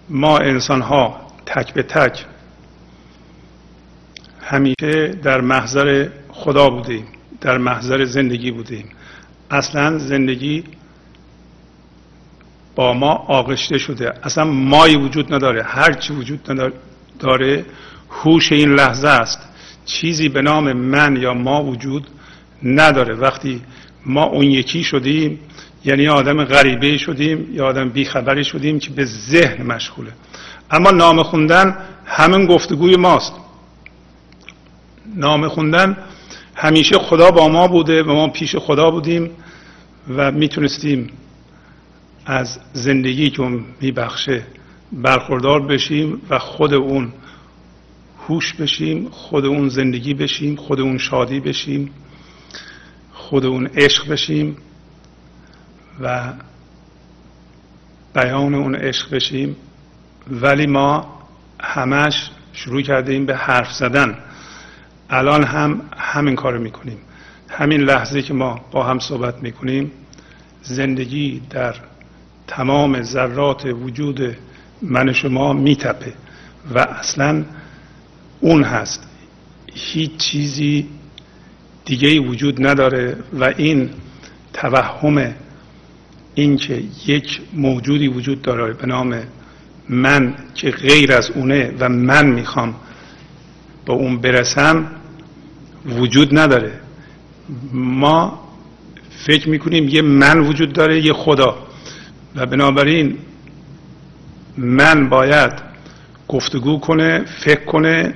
[0.09, 2.27] ما انسان ها تک به تک
[4.51, 7.05] همیشه در محضر خدا بودیم
[7.41, 8.89] در محضر زندگی بودیم.
[9.51, 10.65] اصلا زندگی
[12.75, 14.13] با ما آغشته شده.
[14.23, 17.65] اصلا مایی وجود نداره هرچی وجود نداره
[18.11, 19.39] هوش این لحظه است.
[19.85, 22.07] چیزی به نام من یا ما وجود
[22.63, 23.15] نداره.
[23.15, 23.63] وقتی
[24.07, 25.39] ما اون یکی شدیم
[25.85, 30.13] یعنی آدم غریبه شدیم یا آدم بیخبری شدیم که به ذهن مشغوله.
[30.71, 33.33] اما نام خوندن همین گفتگوی ماست.
[35.17, 35.97] نام خوندن
[36.55, 39.31] همیشه خدا با ما بوده و ما پیش خدا بودیم
[40.17, 41.11] و می‌تونستیم
[42.27, 44.43] از زندگی که اون میبخشه
[44.93, 47.13] برخوردار بشیم و خود اون
[48.29, 51.91] هوش بشیم خود اون زندگی بشیم خود اون شادی بشیم
[53.13, 54.57] خود اون عشق بشیم
[56.01, 56.33] و
[58.15, 59.57] بیان اون عشق بشیم.
[60.31, 61.19] ولی ما
[61.61, 64.19] همش شروع کردیم به حرف زدن.
[65.11, 66.99] الان هم همین کار می‌کنیم.
[67.49, 69.91] همین لحظه که ما با هم صحبت می‌کنیم
[70.63, 71.75] زندگی در
[72.47, 74.37] تمام ذرات وجود
[74.83, 76.13] من شما میتپه
[76.75, 77.45] و اصلا
[78.41, 79.09] اون هست.
[79.75, 80.87] هیچ چیزی
[81.85, 83.91] دیگه وجود نداره و این
[84.53, 85.35] توهم
[86.35, 89.23] اینکه یک موجودی وجود داره به نام
[89.89, 92.75] من که غیر از اونه و من می‌خوام
[93.87, 94.87] با اون برسم
[95.87, 96.73] وجود نداره.
[97.73, 98.41] ما
[99.27, 101.57] فکر می‌کنیم یه من وجود داره یه خدا.
[102.37, 103.19] و بنابراین
[104.57, 105.53] من باید
[106.29, 108.15] گفتگو کنه فکر کنه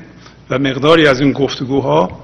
[0.51, 2.23] و مقداری از این گفتگوها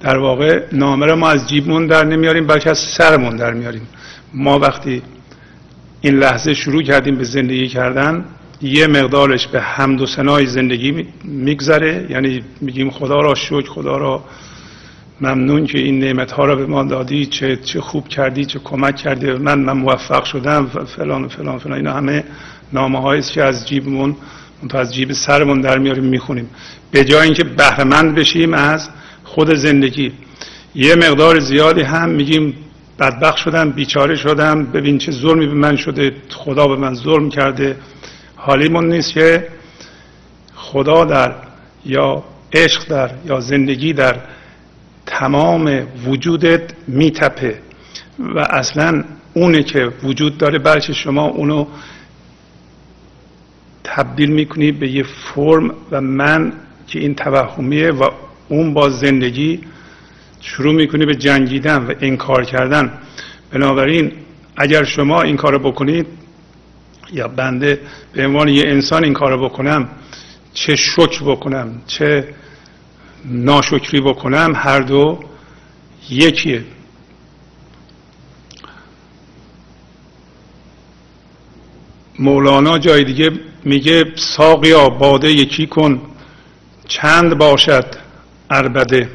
[0.00, 3.88] در واقع نامه را ما از جیبمون در نمیاریم بلکه از سرمون در میاریم.
[4.34, 5.02] ما وقتی
[6.00, 8.24] این لحظه شروع کردیم به زندگی کردن
[8.62, 12.06] یه مقدارش به حمد و سنای زندگی میگذره.
[12.10, 14.24] یعنی میگیم خدا را شکر خدا را
[15.20, 17.26] ممنون که این نعمت ها را به ما دادی.
[17.26, 19.32] چه چه خوب کردی چه کمک کردی.
[19.32, 20.66] من من موفق شدم.
[20.96, 21.76] فلان فلان فلان.
[21.76, 22.24] اینا همه
[22.72, 24.16] نامه است که از جیبمون
[24.68, 26.50] تو از جیب سرمون در میاریم می‌خونیم.
[26.90, 28.88] به جای اینکه بهرهمند بشیم از
[29.24, 30.12] خود زندگی.
[30.74, 32.54] یه مقدار زیادی هم میگیم
[32.98, 34.64] بدبخت شدم بیچاره شدم.
[34.64, 36.12] ببین چه ظلمی به من شده.
[36.28, 37.76] خدا به من ظلم کرده.
[38.42, 39.48] حالیمون نیست که
[40.54, 41.34] خدا در
[41.84, 44.16] یا عشق در یا زندگی در
[45.06, 47.58] تمام وجودت میتپه
[48.18, 51.66] و اصلا اونه که وجود داره بلکه شما اونو
[53.84, 56.52] تبدیل می‌کنی به یه فرم و من
[56.86, 58.10] که این توهمیه و
[58.48, 59.60] اون با زندگی
[60.40, 62.92] شروع می‌کنی به جنگیدن و انکار کردن.
[63.50, 64.12] بنابراین
[64.56, 66.06] اگر شما این کار بکنید
[67.12, 67.80] یا بنده
[68.12, 69.88] به عنوان یه انسان این کار بکنم
[70.54, 72.34] چه شکر بکنم چه
[73.24, 75.18] ناشکری بکنم هر دو
[76.10, 76.64] یکیه.
[82.18, 83.30] مولانا جای دیگه
[83.64, 86.00] میگه ساقیا باده یکی کن
[86.88, 87.86] چند باشد
[88.50, 89.10] اربده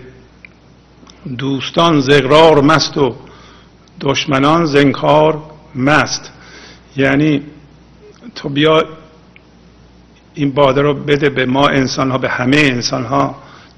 [1.37, 3.15] دوستان زغرار مست و
[4.01, 5.43] دشمنان زنکار
[5.75, 6.31] مست.
[6.97, 7.41] یعنی
[8.35, 8.83] تو بیا
[10.33, 13.35] این باده رو بده به ما انسان ها به همه انسان ها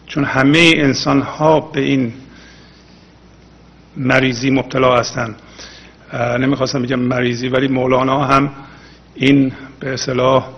[0.07, 2.13] چون همه انسان ها به این
[3.97, 5.35] مریضی مبتلا هستند
[6.39, 8.49] نمی‌خواستم بگم مریضی ولی مولانا هم
[9.15, 10.49] این به اصطلاح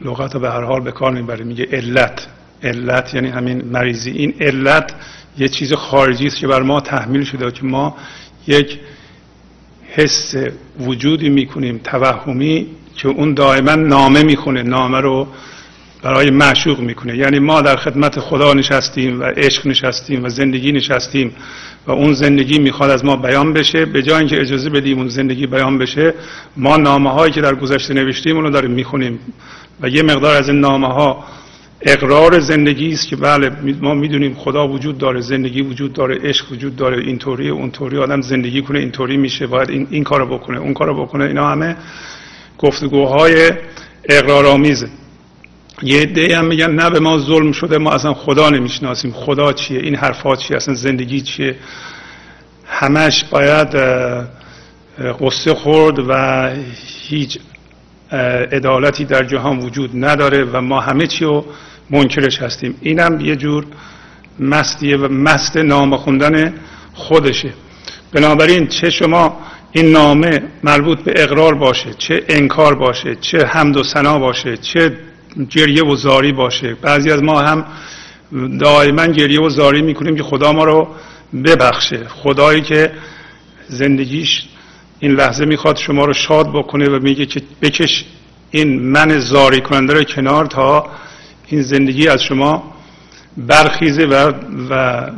[0.00, 1.44] لغت به هر حال به کار می‌بره.
[1.44, 2.26] میگه علت.
[2.62, 4.10] علت یعنی همین مریضی.
[4.10, 4.94] این علت
[5.38, 7.96] یه چیز خارجی است که بر ما تحمیل شده که ما
[8.46, 8.78] یک
[9.96, 10.34] حس
[10.80, 15.26] وجودی می‌کنیم توهمی که اون دائما نامه می‌خونه نامه رو
[16.02, 17.16] برای معشوق می‌کنه.
[17.16, 21.32] یعنی ما در خدمت خدا نشستیم و عشق نشستیم و زندگی نشستیم
[21.86, 23.84] و اون زندگی می‌خواد از ما بیان بشه.
[23.84, 26.14] به جای اینکه اجازه بدیم اون زندگی بیان بشه
[26.56, 29.18] ما نامه هایی که در گذشته نوشتیم اونو داریم می‌خونیم.
[29.80, 31.24] و یه مقدار از این نامه ها
[31.86, 36.76] اقرار زندگی است که بله ما می‌دونیم خدا وجود داره زندگی وجود داره عشق وجود
[36.76, 41.02] داره اینطوری اونطوری آدم زندگی کنه اینطوری میشه باید این, این کارو بکنه اون کارو
[41.02, 41.76] بکنه اینا همه
[42.58, 43.52] گفتگوهای
[44.08, 44.88] اقرارآمیزه.
[45.82, 49.80] یه عده هم میگن نه به ما ظلم شده ما اصلا خدا نمی‌شناسیم خدا چیه
[49.80, 51.56] این حرفات چیه اصلا زندگی چیه.
[52.66, 53.68] همش باید
[55.20, 56.50] قصه خورد و
[57.08, 57.38] هیچ
[58.52, 61.44] عدالتی در جهان وجود نداره و ما همه چی رو
[61.90, 62.74] منکرش هستیم.
[62.80, 63.66] اینم یه جور
[64.40, 66.54] مستیه و مست نام خوندن
[66.94, 67.52] خودشه.
[68.12, 69.38] بنابراین چه شما
[69.72, 74.96] این نامه مربوط به اقرار باشه چه انکار باشه چه حمد و ثنا باشه چه
[75.50, 76.74] گریه و زاری باشه.
[76.74, 77.64] بعضی از ما هم
[78.60, 80.88] دائما گریه و زاری می‌کنیم که خدا ما رو
[81.44, 82.08] ببخشه.
[82.08, 82.92] خدایی که
[83.68, 84.42] زندگیش
[85.00, 88.04] این لحظه می‌خواد شما رو شاد بکنه و میگه که بکش
[88.50, 90.86] این من زاری کننده رو کنار تا
[91.46, 92.74] این زندگی از شما
[93.36, 94.32] برخیزه و,
[94.70, 95.10] و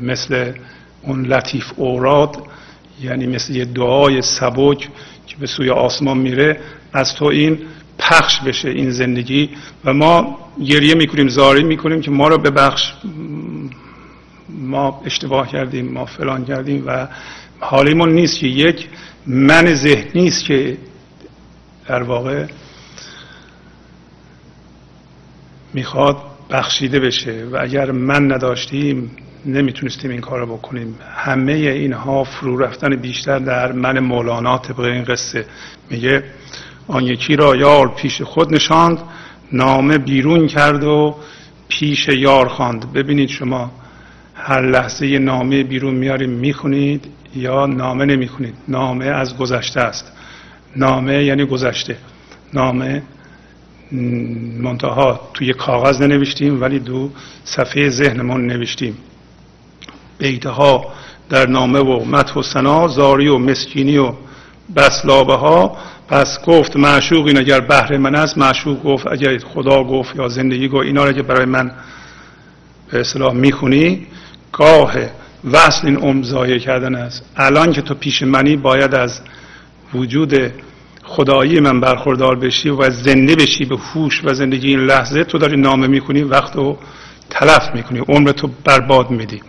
[0.00, 0.52] مثل
[1.02, 2.42] اون لطیف اوراد
[3.02, 4.88] یعنی مثل یه دعای سبک
[5.26, 6.60] که به سوی آسمان میره
[6.92, 7.58] از تو این
[7.98, 9.50] پخش بشه این زندگی.
[9.84, 12.92] و ما گریه می‌کنیم زاری می‌کنیم که ما رو ببخش.
[14.48, 17.08] ما اشتباه کردیم ما فلان کردیم و
[17.60, 18.88] حالیمون نیست که یک
[19.26, 20.76] من ذهنی است که
[21.88, 22.46] در واقع
[25.74, 26.16] می‌خواد
[26.50, 29.10] بخشیده بشه و اگر من نداشتیم
[29.46, 30.98] نمی‌تونستیم این کار رو بکنیم.
[31.16, 35.46] همه اینها فرو رفتن بیشتر در من مولانا طبق این قصه.
[35.90, 36.24] میگه
[36.88, 38.98] آن یکی را یار پیش خود نشاند
[39.52, 41.16] نامه بیرون کرد و
[41.68, 42.92] پیش یار خواند.
[42.92, 43.70] ببینید شما
[44.34, 47.04] هر لحظه نامه بیرون میاریم می‌خونید
[47.36, 50.12] یا نامه نمی‌خونید؟ نامه از گذشته است.
[50.76, 51.96] نامه یعنی گذشته.
[52.54, 53.02] نامه
[54.62, 57.10] منتها توی کاغذ ننوشتیم ولی دو
[57.44, 58.96] صفحه ذهنمون نوشتیم
[60.18, 60.84] بیته ها
[61.30, 64.12] در نامه و مدح و سنا زاری و مسکینی و
[64.76, 65.76] بسلابه ها
[66.08, 70.68] پس گفت معشوق این اگر بهر من است معشوق گفت اگر خدا گفت یا زندگی
[70.68, 71.70] گفت اینا رو که برای من
[72.90, 74.06] به اصطلاح می‌خونی
[74.52, 74.94] گاه
[75.52, 77.24] وصل این عمر کردن است.
[77.36, 79.20] الان که تو پیش منی باید از
[79.94, 80.34] وجود
[81.14, 85.56] خدایی من برخوردار بشی و زنده بشی به هوش و زندگی این لحظه تو داری
[85.56, 86.78] نامه می‌کنی وقت رو
[87.30, 89.40] تلف می‌کنی عمر تو برباد میدی.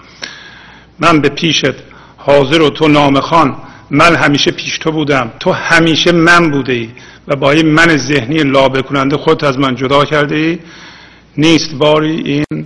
[1.00, 1.76] من به پیشت
[2.18, 3.56] حاضر و تو نامه خان
[3.92, 6.90] من همیشه پیش تو بودم تو همیشه من بوده ای
[7.28, 10.60] و با این من ذهنی لابه کننده خودت از من جدا کرده ای
[11.38, 12.66] نیست باری این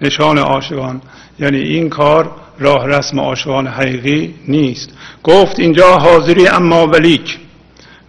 [0.00, 1.00] نشان عاشقان
[1.40, 4.90] یعنی این کار راه رسم عاشقان حقیقی نیست.
[5.24, 7.38] گفت اینجا حاضری اما ولیک.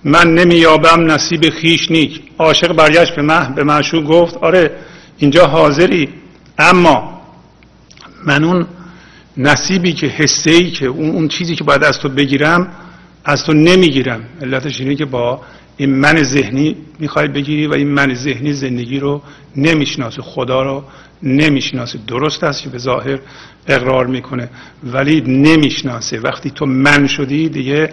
[0.08, 4.72] من نمییابم نصیب خیش نیک عاشق برگشت به مه به معشوق گفت آره
[5.18, 6.10] اینجا حاضری.
[6.58, 7.22] اما
[8.26, 8.68] من اون
[9.38, 12.68] نصیبی که حسه ای که اون, اون چیزی که باید از تو بگیرم
[13.26, 14.22] از تو نمی‌گیرم.
[14.42, 15.42] علتش اینه که با
[15.78, 19.22] این من ذهنی می‌خوای بگیری و این من ذهنی زندگی رو
[19.56, 20.84] نمی‌شناسه خدا رو
[21.24, 23.20] نمی‌شناسه درست است که به ظاهر
[23.68, 24.50] اقرار می‌کنه
[24.84, 26.20] ولی نمی‌شناسه.
[26.20, 27.90] وقتی تو من شدی دیگه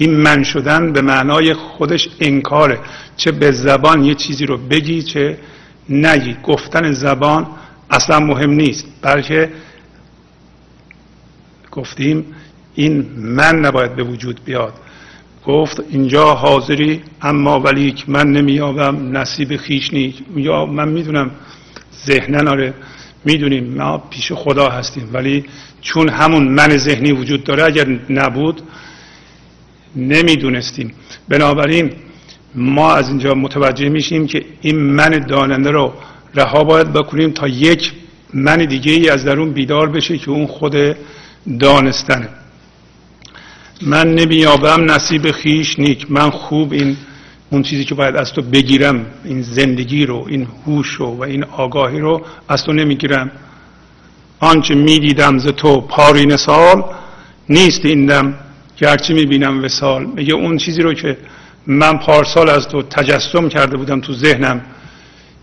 [0.00, 2.78] این من شدن به معنای خودش انکاره.
[3.16, 5.38] چه به زبان یه چیزی رو بگی چه
[5.88, 6.36] نگی.
[6.42, 7.46] گفتن زبان
[7.90, 8.86] اصلا مهم نیست.
[9.02, 9.50] بلکه
[11.70, 12.24] گفتیم
[12.74, 14.72] این من نباید به وجود بیاد.
[15.46, 21.30] گفت اینجا حاضری اما ولیک من نمیابم نصیب خیش نیک یا من می‌دونم
[22.06, 22.74] ذهنن آره
[23.24, 25.10] می‌دونیم ما پیش خدا هستیم.
[25.12, 25.44] ولی
[25.80, 28.62] چون همون من ذهنی وجود داره اگر نبود
[29.96, 30.92] نمی‌دونستیم.
[31.28, 31.92] بنابراین
[32.54, 35.92] ما از اینجا متوجه میشیم که این من داننده رو
[36.34, 37.92] رها باید بکنیم تا یک
[38.34, 40.96] من دیگه ای از درون بیدار بشه که اون خود
[41.60, 42.28] دانستنه.
[43.82, 46.10] من نمیابم نصیب خیش نیک.
[46.10, 46.96] من خوب این
[47.50, 51.44] اون چیزی که باید از تو بگیرم این زندگی رو این هوش رو و این
[51.44, 53.30] آگاهی رو از تو نمی‌گیرم.
[54.40, 56.84] آنچه می‌دیدم ز تو پارین سال
[57.48, 58.34] نیست این دم.
[58.80, 61.16] گرچه می‌بینم وسال میگه اون چیزی رو که
[61.66, 64.60] من پارسال از تو تجسم کرده بودم تو ذهنم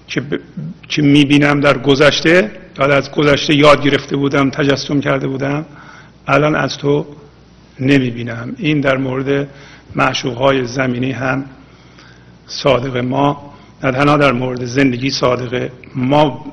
[0.08, 0.40] که, ب...
[0.88, 5.66] که می‌بینم در گذشته داد از گذشته یاد گرفته بودم تجسم کرده بودم
[6.28, 7.06] الان از تو
[7.80, 8.56] نمی‌بینم.
[8.58, 9.48] این در مورد
[9.96, 11.46] معشوق های زمینی هم
[12.48, 16.46] صادق ما نه تنها در مورد زندگی صادقه ما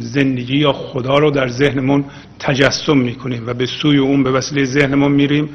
[0.00, 2.04] زندگی یا خدا رو در ذهنمون
[2.38, 5.48] تجسم می‌کنیم و به سوی اون به وسیله ذهنمون میریم.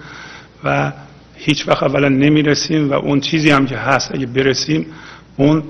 [0.66, 0.92] و
[1.36, 4.86] هیچ وقت اولا نمی‌رسیم و اون چیزی هم که هست اگه برسیم
[5.38, 5.64] اون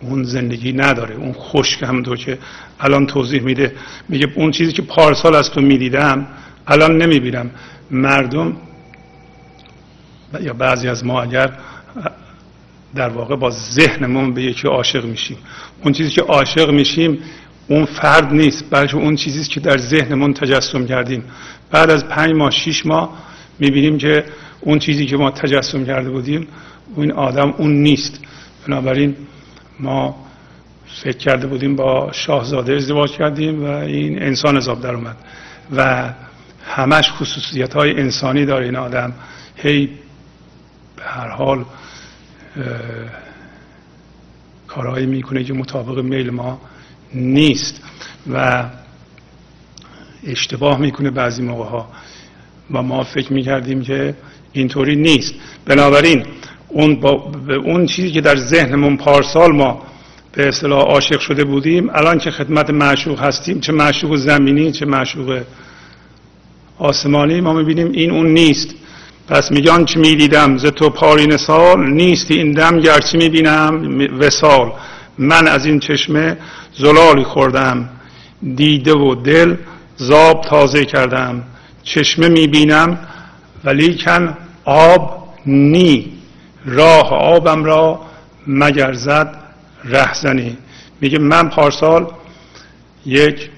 [0.00, 2.38] اون زندگی نداره اون خشک هم دو که
[2.80, 3.74] الان توضیح میده.
[4.08, 6.26] میگه اون چیزی که پارسال از تو می‌دیدم
[6.66, 7.50] الان نمی‌بینم.
[7.90, 8.56] مردم
[10.40, 11.52] یا بعضی از ما اگر
[12.94, 15.38] در واقع با ذهنمون به یکی عاشق میشیم.
[15.84, 17.18] اون چیزی که عاشق میشیم
[17.72, 21.24] اون فرد نیست بلکه اون چیزی که در ذهنمون تجسم کردیم.
[21.70, 23.18] بعد از پنج ماه شیش ماه
[23.58, 24.24] می‌بینیم که
[24.60, 26.46] اون چیزی که ما تجسم کرده بودیم
[26.94, 28.20] اون آدم اون نیست.
[28.66, 29.16] بنابراین
[29.80, 30.26] ما
[31.02, 35.16] فکر کرده بودیم با شاهزاده ازدواج کردیم و این انسان حساب در اومد.
[35.76, 36.12] و
[36.66, 39.12] همش خصوصیت های انسانی داره این آدم.
[39.56, 39.86] هی
[40.96, 41.64] به هر حال
[44.66, 46.60] کارهایی می‌کنه که مطابق میل ما
[47.14, 47.82] نیست
[48.32, 48.64] و
[50.26, 51.88] اشتباه می‌کنه بعضی موقع ها
[52.70, 54.14] و ما فکر می‌کردیم که
[54.52, 55.34] اینطوری نیست.
[55.64, 56.24] بنابراین
[56.68, 57.32] اون, با
[57.64, 59.82] اون چیزی که در ذهنمون پارسال ما
[60.32, 65.40] به اصطلاح عاشق شده بودیم الان که خدمت معشوق هستیم چه معشوق زمینی چه معشوق
[66.78, 68.74] آسمانی ما می‌بینیم این اون نیست.
[69.28, 74.72] پس میگن چه می‌دیدم ز تو پارین سال نیست این دم گرچه می‌بینم وسال
[75.18, 76.36] من از این چشمه
[76.78, 77.88] زلالی خوردم
[78.54, 79.56] دیده و دل
[79.96, 81.42] زاب تازه کردم
[81.82, 82.98] چشمه می‌بینم
[83.64, 86.12] ولیکن آب نی
[86.64, 88.00] راه آبم را
[88.46, 89.38] مگر زد
[89.84, 90.56] رهزنی.
[91.00, 92.06] میگه من پارسال
[93.06, 93.50] یک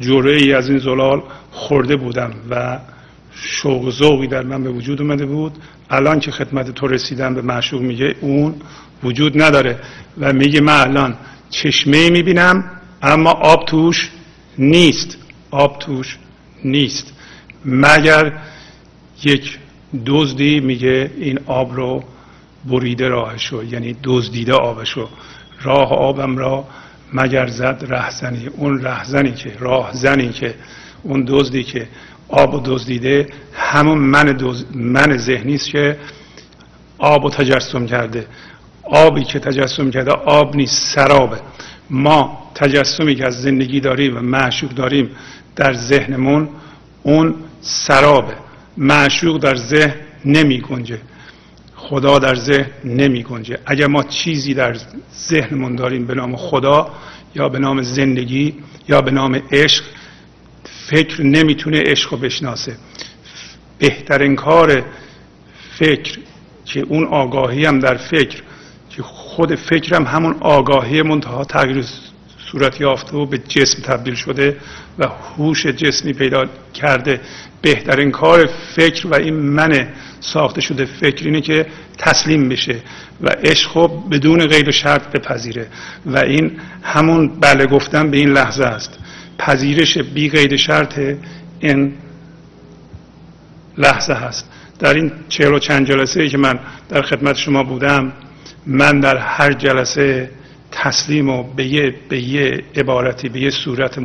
[0.00, 2.78] جوره ای از این زلال خورده بودم و
[3.34, 5.52] شوق ذوقی در من به وجود اومده بود.
[5.92, 8.54] الان که خدمت تو رسیدم به معشوق میگه اون
[9.04, 9.78] وجود نداره
[10.20, 11.16] و میگه من الان
[11.50, 12.70] چشمه می‌بینم
[13.02, 14.10] اما آب توش
[14.58, 15.18] نیست
[15.50, 16.18] آب توش
[16.64, 17.12] نیست.
[17.64, 18.32] مگر
[19.24, 19.58] یک
[20.06, 22.04] دزدی میگه این آب رو
[22.64, 25.08] بریده راهشو یعنی دزدیده آبشو
[25.62, 26.64] راه آبم را
[27.12, 30.54] مگر زد رهزنی؟ اون رهزنی که راهزنی که
[31.02, 31.88] اون دزدی که
[32.32, 33.26] آب و دزدیده.
[33.52, 35.96] همون من, من ذهنی است که
[36.98, 38.26] آب و تجسم کرده.
[38.82, 41.36] آبی که تجسم کرده آب نیست سرابه.
[41.90, 45.10] ما تجسمی که از زندگی داریم و معشوق داریم
[45.56, 46.48] در ذهنمون
[47.02, 48.34] اون سرابه.
[48.76, 50.98] معشوق در ذهن نمی گنجه.
[51.74, 53.58] خدا در ذهن نمی گنجه.
[53.66, 54.76] اگر ما چیزی در
[55.28, 56.90] ذهنمون داریم به نام خدا
[57.34, 58.54] یا به نام زندگی
[58.88, 59.84] یا به نام عشق
[60.92, 62.76] فکر نمی‌تونه عشق رو بشناسه.
[63.78, 64.84] بهترین کار
[65.78, 66.18] فکر
[66.64, 68.42] که اون آگاهی هم در فکر
[68.90, 71.84] که خود فکرم همون آگاهی منتها تغییر
[72.50, 74.56] صورت یافته و به جسم تبدیل شده
[74.98, 77.20] و هوش جسمی پیدا کرده.
[77.62, 79.88] بهترین کار فکر و این من
[80.20, 81.66] ساخته شده فکر اینه که
[81.98, 82.76] تسلیم بشه
[83.20, 85.66] و عشق بدون غیر شرط بپذیره.
[86.06, 88.98] و این همون بله گفتن به این لحظه است.
[89.38, 91.00] پذیرش بی قید شرط
[91.60, 91.92] این
[93.78, 94.48] لحظه هست.
[94.78, 96.58] در این چهل و چند جلسه ای که من
[96.88, 98.12] در خدمت شما بودم
[98.66, 100.30] من در هر جلسه
[100.72, 103.98] تسلیم و به یه, به یه عبارتی به یه صورت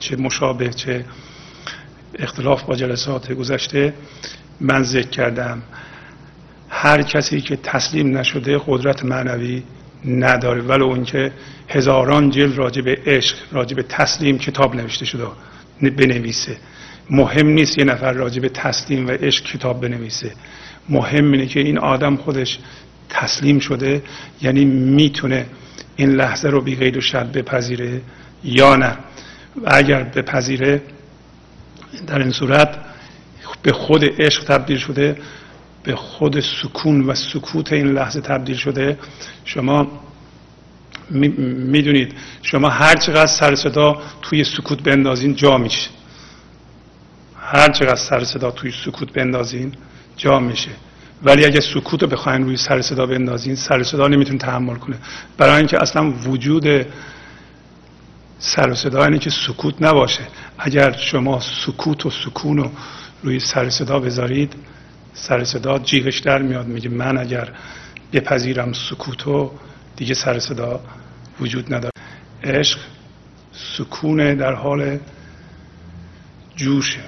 [0.00, 1.04] چه مشابه چه
[2.18, 3.94] اختلاف با جلسات گذشته
[4.60, 5.62] من ذکر کردم.
[6.68, 9.62] هر کسی که تسلیم نشده قدرت معنوی
[10.04, 11.32] نداره ولی اون که
[11.68, 15.24] هزاران جلد راجع به عشق راجع به تسلیم کتاب نوشته شده
[15.80, 16.56] بنویسه.
[17.10, 20.32] مهم نیست یه نفر راجع به تسلیم و عشق کتاب بنویسه.
[20.88, 22.58] مهم اینه که این آدم خودش
[23.08, 24.02] تسلیم شده
[24.42, 25.46] یعنی می‌تونه
[25.96, 28.00] این لحظه رو بی غیر و شرط بپذیره
[28.44, 28.96] یا نه.
[29.62, 30.82] و اگر بپذیره
[32.06, 32.78] در این صورت
[33.62, 35.16] به خود عشق تبدیل شده
[35.82, 38.98] به خود سکون و سکوت این لحظه تبدیل شده.
[39.44, 40.05] شما
[41.10, 45.90] می‌دونید شما هر چقدر سر صدا توی سکوت بندازین جا میشه.
[47.40, 49.74] هر چقدر سر صدا توی سکوت بندازین
[50.16, 50.70] جا میشه.
[51.22, 54.96] ولی اگه سکوت رو بخواین روی سر صدا بندازین سر صدا نمی‌تونه تحمل کنه.
[55.38, 56.86] برای اینکه اصلا وجود
[58.38, 60.22] سر صدا اینه که سکوت نباشه.
[60.58, 62.70] اگر شما سکوت و سکون رو
[63.22, 64.52] روی سر صدا بذارید
[65.14, 67.52] سر صدا جیغش در میاد میگه من اگر
[68.12, 69.52] بپذیرم سکوتو
[69.96, 70.80] دیگه سر صدا
[71.40, 71.92] وجود نداره.
[72.44, 72.78] عشق
[73.52, 74.98] سکونه در حال
[76.56, 77.00] جوشه.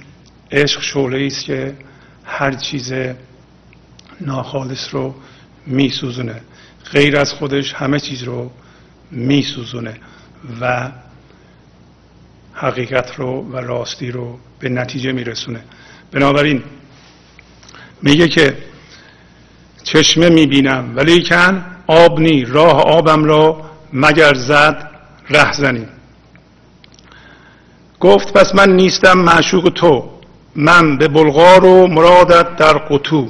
[0.50, 1.76] عشق شعله است که
[2.24, 2.92] هر چیز
[4.20, 5.14] ناخالص رو
[5.66, 6.40] میسوزونه.
[6.92, 8.50] غیر از خودش همه چیز رو
[9.10, 9.96] میسوزونه
[10.60, 10.92] و
[12.52, 15.64] حقیقت رو و راستی رو به نتیجه میرسونه.
[16.12, 16.62] بنابراین
[18.02, 18.56] میگه که
[19.82, 23.56] چشمه می‌بینم ولی کن آب نی راه آبم را
[23.92, 24.90] مگر زد
[25.30, 25.86] رهزنی
[28.00, 30.10] گفت پس من نیستم معشوق تو.
[30.56, 33.28] من به بلغار و مرادت در قطو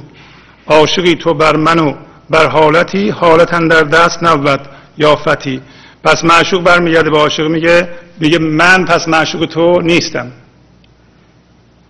[0.67, 1.93] عاشقی تو بر من و
[2.29, 4.59] بر حالتی حالتا در دست نبود
[4.97, 5.61] یافتی.
[6.03, 7.89] پس معشوق برمیگرده به عاشق میگه
[8.19, 10.31] میگه من پس معشوق تو نیستم.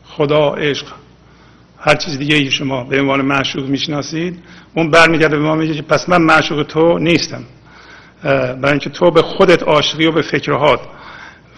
[0.07, 0.85] خدا عشق.
[1.81, 4.39] هر چیز دیگه ای شما به عنوان معشوق می‌شناسید
[4.75, 7.43] اون برمیگرده به ما میگه که پس من معشوق تو نیستم.
[8.23, 10.79] برای اینکه تو به خودت عاشقی و به فکرهات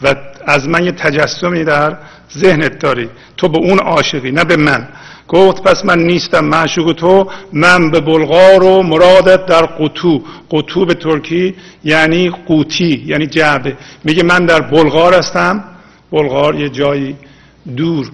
[0.02, 0.16] و
[0.46, 1.98] از من یه تجسمی در
[2.38, 3.10] ذهنت داری.
[3.38, 4.88] تو به اون عاشقی نه به من.
[5.28, 7.30] گفت پس من نیستم معشوق تو.
[7.54, 10.24] من به بلغار و مرادت در قطو.
[10.52, 13.78] قطو به ترکی یعنی قوتی یعنی جعبه.
[14.04, 15.64] میگه من در بلغار هستم.
[16.12, 17.16] بلغار یه جایی
[17.78, 18.12] دور.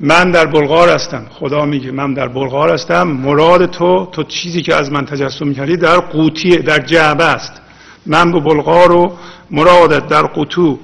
[0.00, 1.26] من در بلغار هستم.
[1.30, 3.02] خدا میگه من در بلغار هستم.
[3.02, 7.52] مراد تو تو چیزی که از من تجسم کردی در قوتی در جعبه است.
[8.06, 9.12] من به بلغار و
[9.50, 10.78] مرادت در قطو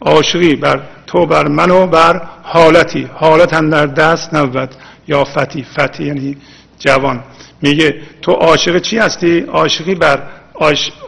[0.00, 3.08] عاشقی بر تو بر من و بر حالتی.
[3.14, 4.74] حالت در دست نبود.
[5.08, 6.36] یا فتی فتی یعنی
[6.78, 7.20] جوان.
[7.62, 10.22] میگه تو عاشق چی هستی؟ عاشقی بر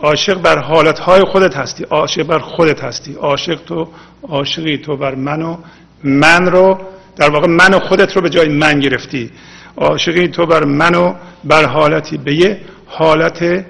[0.02, 1.84] عاشق بر حالتهای خودت هستی.
[1.84, 3.14] عاشق بر خودت هستی.
[3.14, 3.88] عاشق تو
[4.28, 5.56] عاشقی تو بر من و
[6.04, 6.78] من رو
[7.16, 9.30] در واقع من خودت رو به جای من گرفتی.
[9.76, 13.64] عاشقی تو بر من و بر حالتی به یه حالت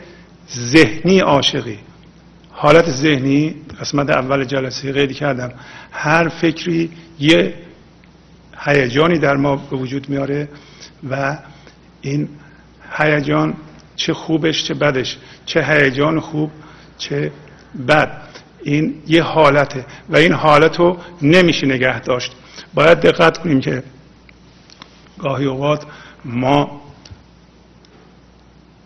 [0.57, 1.79] ذهنی عاشقی.
[2.51, 5.53] حالت ذهنی قسمت اول جلسه قید کردم.
[5.93, 7.55] هر فکری یه
[8.59, 10.49] هیجانی در ما به وجود میاره
[11.11, 11.39] و
[12.01, 12.29] این
[12.97, 13.55] هیجان
[13.97, 15.19] چه خوبش چه بدش.
[15.47, 16.51] چه هیجان خوب
[16.99, 17.33] چه
[17.89, 18.23] بد.
[18.63, 22.33] این یه حالته و این حالت رو نمیشه نگه داشت.
[22.75, 23.83] باید دقت کنیم که
[25.19, 25.87] گاهی اوقات
[26.25, 26.81] ما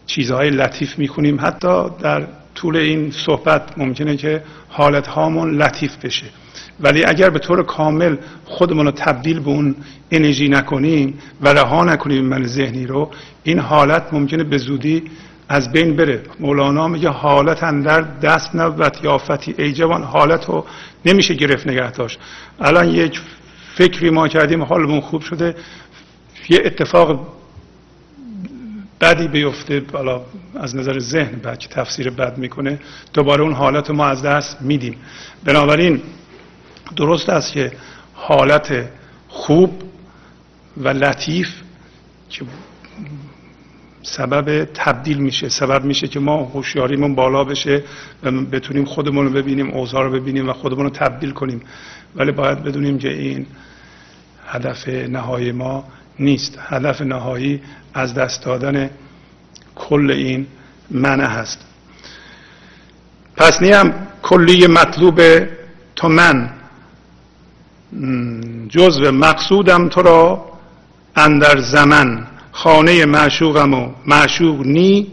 [0.07, 6.26] چیزهای لطیف می‌کنیم حتی در طول این صحبت ممکنه که حالت هامون لطیف بشه.
[6.80, 9.76] ولی اگر به طور کامل خودمون رو تبدیل به اون
[10.11, 13.11] انرژی نکنیم و رها نکنیم من ذهنی رو
[13.43, 15.03] این حالت ممکنه به زودی
[15.49, 16.22] از بین بره.
[16.41, 19.55] مولانا میگه حالت اندر دست نبود یافتی.
[19.59, 20.66] ای جوان حالت رو
[21.05, 22.18] نمیشه گرفت نگه داشت
[22.61, 23.20] الان یک
[23.77, 25.55] فکری ما کردیم حالمون خوب شده.
[26.49, 27.27] یه اتفاق
[29.01, 30.20] بدی بیفته بالا
[30.55, 32.79] از نظر ذهن بعد که تفسیر بد می‌کنه
[33.12, 34.97] دوباره اون حالت ما از دست میدیم.
[35.45, 36.03] بنابراین
[36.97, 37.72] درست است که
[38.14, 38.89] حالت
[39.29, 39.83] خوب
[40.77, 41.49] و لطیف
[42.29, 42.45] که
[44.07, 47.83] سبب تبدیل میشه سبب میشه که ما هوشیاریمون بالا بشه
[48.23, 51.61] و بتونیم خودمون رو ببینیم اوضاع رو ببینیم و خودمون رو تبدیل کنیم.
[52.17, 53.47] ولی باید بدونیم که این
[54.47, 55.85] هدف نهایی ما
[56.19, 56.59] نیست.
[56.59, 57.63] هدف نهایی
[57.95, 58.91] از دست دادن
[59.75, 60.47] کل این
[60.91, 61.59] منع هست.
[63.37, 63.93] پس نیم
[64.23, 65.21] کلی مطلوب
[65.97, 66.51] تو من.
[68.69, 70.53] جزو مقصودم تو را
[71.17, 72.27] اندر زمن.
[72.57, 75.07] خانه معشوقم و معشوق نی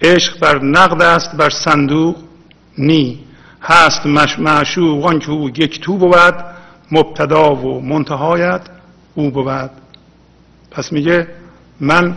[0.00, 2.16] عشق بر نقد است بر صندوق
[2.78, 3.18] نی.
[3.62, 4.06] هست
[4.38, 6.34] معشوق که او یک تو بود
[6.92, 8.60] مبتدا و منتهایت
[9.14, 9.70] او بود.
[10.70, 11.28] پس میگه
[11.80, 12.16] من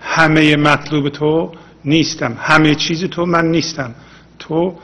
[0.00, 1.52] همه مطلوب تو
[1.84, 3.94] نیستم همه چیز تو من نیستم.
[4.38, 4.74] تو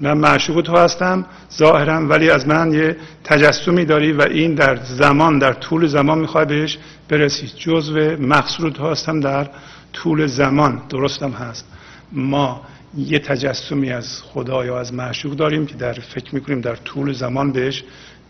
[0.00, 1.24] من معشوق تو هستم
[1.58, 6.44] ظاهرا ولی از من یه تجسمی داری و این در زمان در طول زمان می‌خوای
[6.44, 6.78] بهش
[7.08, 9.50] برسی جزو مقصود هستم در
[9.92, 10.82] طول زمان.
[10.88, 11.66] درستم هست.
[12.12, 12.62] ما
[12.96, 17.52] یه تجسمی از خدا یا از معشوق داریم که در فکر می‌کنیم در طول زمان
[17.52, 17.84] بهش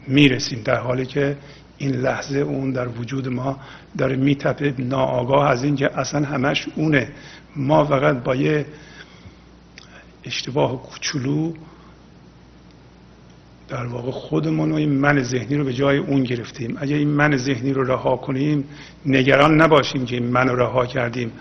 [0.09, 1.37] می‌رسیم در حالی که
[1.79, 3.59] این لحظه اون در وجود ما
[3.99, 7.09] داره میتپه ناآگاه از اینکه اصلا همش اونه.
[7.57, 8.66] ما فقط با یه
[10.25, 11.53] اشتباه کوچولو
[13.69, 16.77] در واقع خودمون و این من ذهنی رو به جای اون گرفتیم.
[16.81, 18.65] اگر این من ذهنی رو رها کنیم
[19.07, 21.33] نگران نباشیم که این من رو رها کردیم.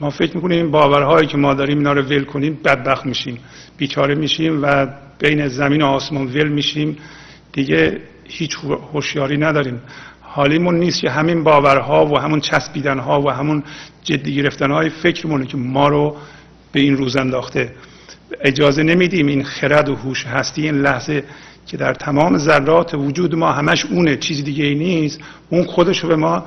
[0.00, 3.38] ما فکر می‌کنیم این باورهایی که ما داریم اینا رو ول کنیم بدبخت میشیم.
[3.76, 4.86] بیچاره میشیم و
[5.18, 6.96] بین زمین و آسمان ول میشیم.
[7.52, 8.56] دیگه هیچ
[8.92, 9.80] هوشیاری نداریم.
[10.20, 13.62] حالیمون نیست که همین باورها و همون چسبیدنها و همون
[14.04, 16.16] جدی گرفتنهای فکرمونه که ما رو
[16.72, 17.72] به این روز انداخته.
[18.40, 21.24] اجازه نمیدیم این خرد و هوش هستی این لحظه
[21.66, 25.20] که در تمام ذرات وجود ما همش اونه چیز دیگه ای نیست.
[25.50, 26.46] اون خودش رو به ما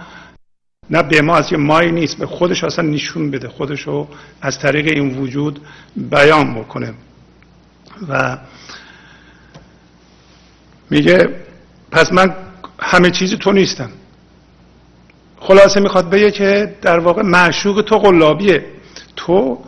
[0.89, 3.47] نه به ما از یه مایی نیست به خودش اصلا نشون بده.
[3.47, 4.07] خودش رو
[4.41, 5.59] از طریق این وجود
[5.95, 6.93] بیان بکنه.
[8.09, 8.37] و
[10.89, 11.29] میگه
[11.91, 12.35] پس من
[12.79, 13.89] همه چیزی تو نیستم.
[15.39, 18.65] خلاصه می‌خواد بگه که در واقع معشوق تو قلابیه.
[19.15, 19.59] تو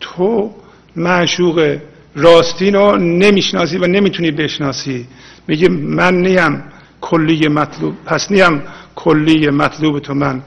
[0.00, 0.54] تو
[0.96, 1.78] معشوق
[2.14, 5.06] راستین رو نمی‌شناسی و نمی‌تونی بشناسی.
[5.48, 6.62] میگه من نیم
[7.00, 8.62] کلی مطلوب پس نیم
[8.94, 10.42] کلی مطلوب تو من.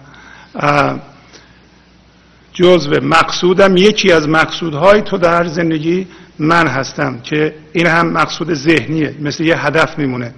[2.53, 6.07] جزو مقصودم یکی از مقصودهای تو در زندگی
[6.39, 10.34] من هستم که این هم مقصود ذهنیه مثل یه هدف میمونه.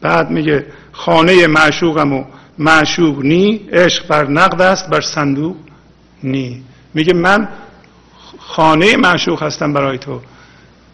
[0.00, 2.24] بعد میگه خانه معشوقم و
[2.58, 5.56] معشوق نی عشق بر نقد است بر صندوق
[6.22, 6.62] نی.
[6.94, 7.48] میگه من
[8.38, 10.20] خانه معشوق هستم برای تو.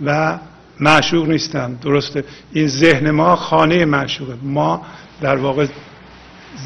[0.05, 0.39] و
[0.81, 1.79] معشوق نیستم.
[1.83, 2.25] درسته.
[2.53, 4.35] این ذهن ما خانه معشوقه.
[4.43, 4.83] ما
[5.21, 5.67] در واقع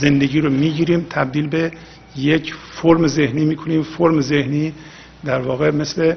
[0.01, 1.73] زندگی رو می‌گیریم تبدیل به
[2.17, 3.83] یک فرم ذهنی می‌کنیم.
[3.83, 4.75] فرم ذهنی
[5.25, 6.15] در واقع مثل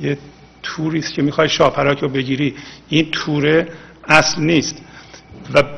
[0.00, 0.18] یه
[0.62, 2.54] توریست که می‌خوای شاپرک رو بگیری.
[2.88, 3.68] این توره
[4.08, 4.76] اصل نیست.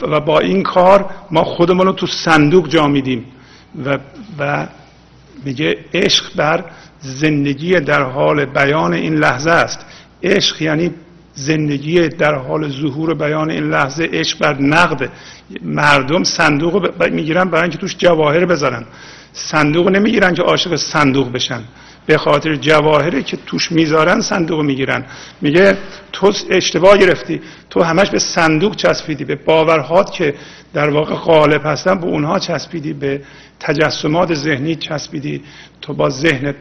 [0.03, 3.25] و, با این کار ما خودمون رو تو صندوق جا میدیم.
[3.85, 3.99] و,
[4.39, 4.67] و
[5.45, 6.65] میگه عشق بر
[7.01, 9.87] زندگی در حال بیان این لحظه است.
[10.23, 10.91] عشق یعنی
[11.35, 15.11] زندگی در حال ظهور بیان این لحظه عشق بر نقد.
[15.63, 18.85] مردم صندوق می‌گیرن برای اینکه توش جواهر بذارن.
[19.33, 21.63] صندوق نمی‌گیرن که عاشق صندوق بشن.
[22.07, 25.05] به خاطر جواهری که توش می‌ذارن صندوق می‌گیرن.
[25.41, 25.77] میگه
[26.13, 27.41] تو اشتباه گرفتی.
[27.71, 29.25] تو همش به صندوق چسبیدی.
[29.25, 30.35] به باورهات که
[30.75, 32.93] در واقع غالب هستن به اونها چسبیدی.
[32.93, 33.23] به
[33.61, 35.43] تجسمات ذهنی چسبیدی.
[35.81, 36.57] تو با ذهنت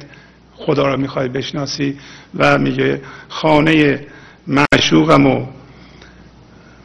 [0.57, 1.97] خدا را می‌خوای بشناسی
[2.35, 4.05] و میگه خانه
[4.47, 5.45] معشوقم و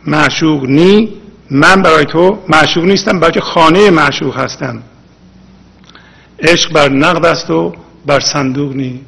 [0.07, 1.09] معشوق نی
[1.51, 4.83] من برای تو معشوق نیستم بلکه خانه معشوق هستم.
[6.39, 7.75] عشق بر نقد است و
[8.07, 9.01] بر صندوق نی.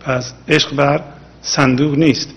[0.00, 1.00] پس عشق بر
[1.42, 2.34] صندوق نیست.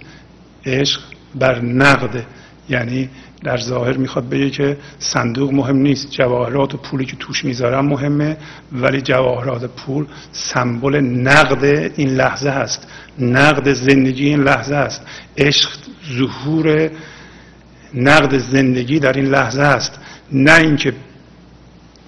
[0.66, 1.02] عشق
[1.36, 2.26] بر نقد
[2.70, 3.10] یعنی
[3.44, 6.12] در ظاهر می‌خواد بگه که صندوق مهم نیست.
[6.12, 8.38] جواهرات و پولی که توش می‌ذارم مهمه
[8.72, 12.88] ولی جواهرات پول سمبل نقد این لحظه هست.
[13.20, 15.02] نقد زندگی این لحظه است
[15.38, 15.70] عشق
[16.18, 16.89] ظهور
[17.94, 20.00] نقد زندگی در این لحظه است
[20.32, 20.94] نه اینکه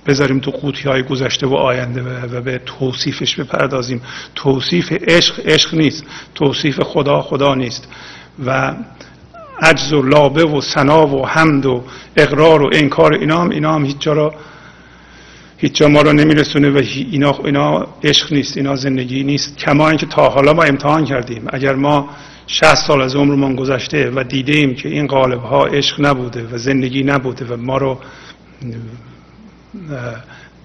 [0.07, 4.01] بذاریم تو قوطی های گذشته و آینده و به توصیفش بپردازیم.
[4.35, 6.03] توصیف عشق عشق نیست.
[6.35, 7.87] توصیف خدا خدا نیست.
[8.45, 8.75] و
[9.61, 11.83] عجز و لابه و سنا و حمد و
[12.15, 14.33] اقرار و انکار اینا هم اینا هم هیچ جا را
[15.57, 16.81] هیچ جا ما رو نمیرسونه و
[17.11, 19.57] اینا, اینا عشق نیست اینا زندگی نیست.
[19.57, 21.45] کما اینکه تا حالا ما امتحان کردیم.
[21.47, 22.09] اگر ما
[22.47, 27.03] 60 سال از عمرمان گذشته و دیدیم که این قالب ها عشق نبوده و زندگی
[27.03, 27.97] نبوده و ما رو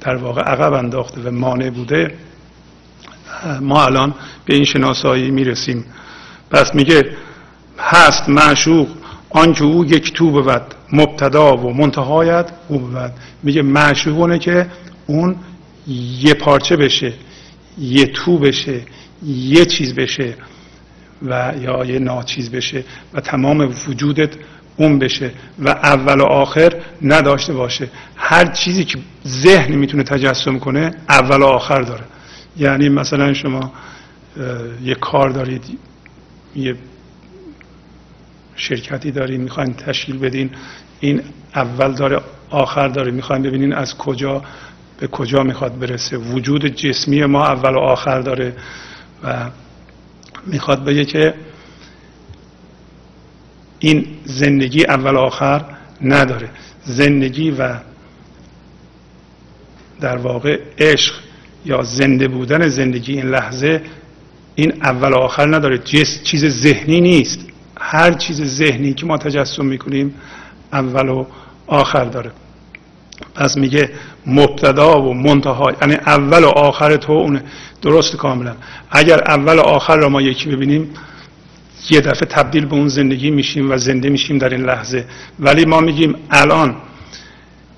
[0.00, 2.14] در واقع عقب انداخته و مانع بوده
[3.60, 4.14] ما الان
[4.44, 5.84] به این شناسایی می‌رسیم.
[6.50, 7.10] پس میگه
[7.78, 8.88] هست معشوق
[9.30, 10.62] آنکه او یک تو بود
[10.92, 13.12] مبتدا و منتهایت او بود.
[13.42, 14.66] میگه معشوقونه که
[15.06, 15.36] اون
[16.20, 17.12] یه پارچه بشه
[17.78, 18.80] یه تو بشه
[19.26, 20.34] یه چیز بشه
[21.22, 24.30] و یا یه ناچیز بشه و تمام وجودت
[24.76, 26.72] اون بشه و اول و آخر
[27.02, 27.88] نداشته باشه.
[28.16, 32.04] هر چیزی که ذهن می‌تونه تجسم کنه اول و آخر داره.
[32.56, 33.72] یعنی مثلا شما
[34.84, 35.78] یه کار دارید
[36.56, 36.76] یه
[38.58, 40.50] شرکتی دارین می‌خواین تشکیل بدین.
[41.00, 41.22] این
[41.54, 43.10] اول داره آخر داره.
[43.10, 44.42] می‌خواین ببینین از کجا
[45.00, 46.16] به کجا می‌خواد برسه.
[46.16, 48.56] وجود جسمی ما اول و آخر داره
[49.24, 49.50] و
[50.46, 51.34] می‌خواد بگه که
[53.78, 55.64] این زندگی اول و آخر
[56.02, 56.50] نداره.
[56.84, 57.74] زندگی و
[60.00, 61.14] در واقع عشق
[61.64, 63.82] یا زنده بودن زندگی این لحظه
[64.54, 65.78] این اول و آخر نداره.
[66.24, 67.47] چیز ذهنی نیست.
[67.78, 70.14] هر چیز ذهنی که ما تجسم می‌کنیم
[70.72, 71.26] اول و
[71.66, 72.30] آخر داره.
[73.34, 73.90] پس میگه
[74.26, 77.42] مبتدا و منتها یعنی اول و آخر تو اونه
[77.82, 78.54] درست کاملا.
[78.90, 80.90] اگر اول و آخر را ما یکی ببینیم
[81.90, 85.04] یه دفعه تبدیل به اون زندگی میشیم و زنده میشیم در این لحظه.
[85.40, 86.76] ولی ما میگیم الان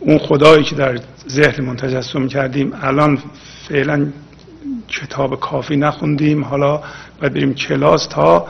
[0.00, 3.18] اون خدایی که در ذهنمون تجسم کردیم الان
[3.68, 4.06] فعلا
[4.88, 6.44] کتاب کافی نخوندیم.
[6.44, 6.82] حالا
[7.20, 8.46] باید بریم کلاس تا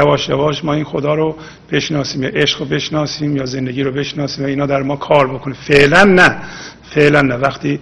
[0.00, 1.36] یواش یواش ما این خدا رو
[1.72, 5.54] بشناسیم یا عشق رو بشناسیم یا زندگی رو بشناسیم و اینا در ما کار بکنه.
[5.54, 6.36] فعلا نه
[6.94, 7.34] فعلا نه.
[7.34, 7.80] وقتی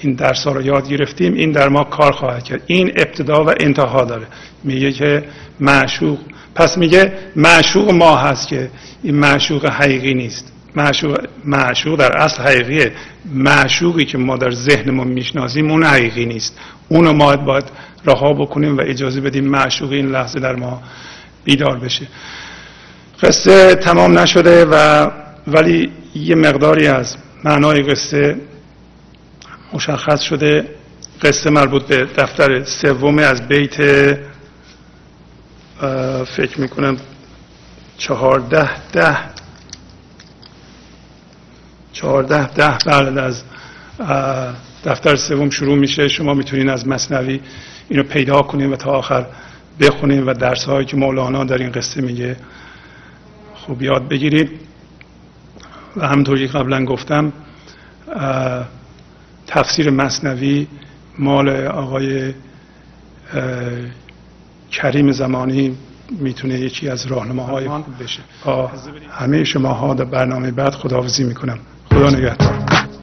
[0.00, 2.62] این درس ها رو یاد گرفتیم این در ما کار خواهد کرد.
[2.66, 4.26] این ابتدا و انتها داره.
[4.64, 5.24] میگه که
[5.60, 6.18] معشوق
[6.54, 8.70] پس میگه معشوق ما هست که
[9.02, 10.52] این معشوق حقیقی نیست.
[10.76, 12.92] معشوق معشوق در اصل حقیقیه.
[13.34, 16.58] معشوقی که ما در ذهنمون می‌شناسیم اون حقیقی نیست.
[16.88, 17.64] اونو ما باید
[18.04, 20.82] رها بکنیم و اجازه بدیم معشوق این لحظه در ما
[21.44, 22.06] بیدار بشه.
[23.22, 25.10] قصه تمام نشده و
[25.46, 28.36] ولی یه مقداری از معنای قصه
[29.72, 30.68] مشخص شده.
[31.22, 33.76] قصه مربوط به دفتر سوم از بیت
[36.36, 36.96] فکر می‌کنم
[37.98, 39.16] چهارده ده.
[41.92, 42.78] چهارده ده.
[42.86, 43.42] بعد از
[44.84, 46.08] دفتر سوم شروع میشه.
[46.08, 47.40] شما می‌تونین از مصنوی
[47.88, 49.26] اینو پیدا کنین و تا آخر
[49.80, 52.36] بخونین و درس هایی که مولانا در این قصه میگه
[53.54, 54.50] خوب یاد بگیرید.
[55.96, 57.32] و همطوری قبلا گفتم
[59.46, 60.66] تفسیر مصنوی
[61.18, 62.34] مال آقای
[64.70, 65.76] کریم زمانی
[66.10, 67.68] می‌تونه یکی از راهنماهای
[68.00, 68.20] بشه.
[69.10, 71.58] همه شما ها در برنامه بعد خداحافظی می‌کنم.
[71.90, 72.77] خدا نگهدار.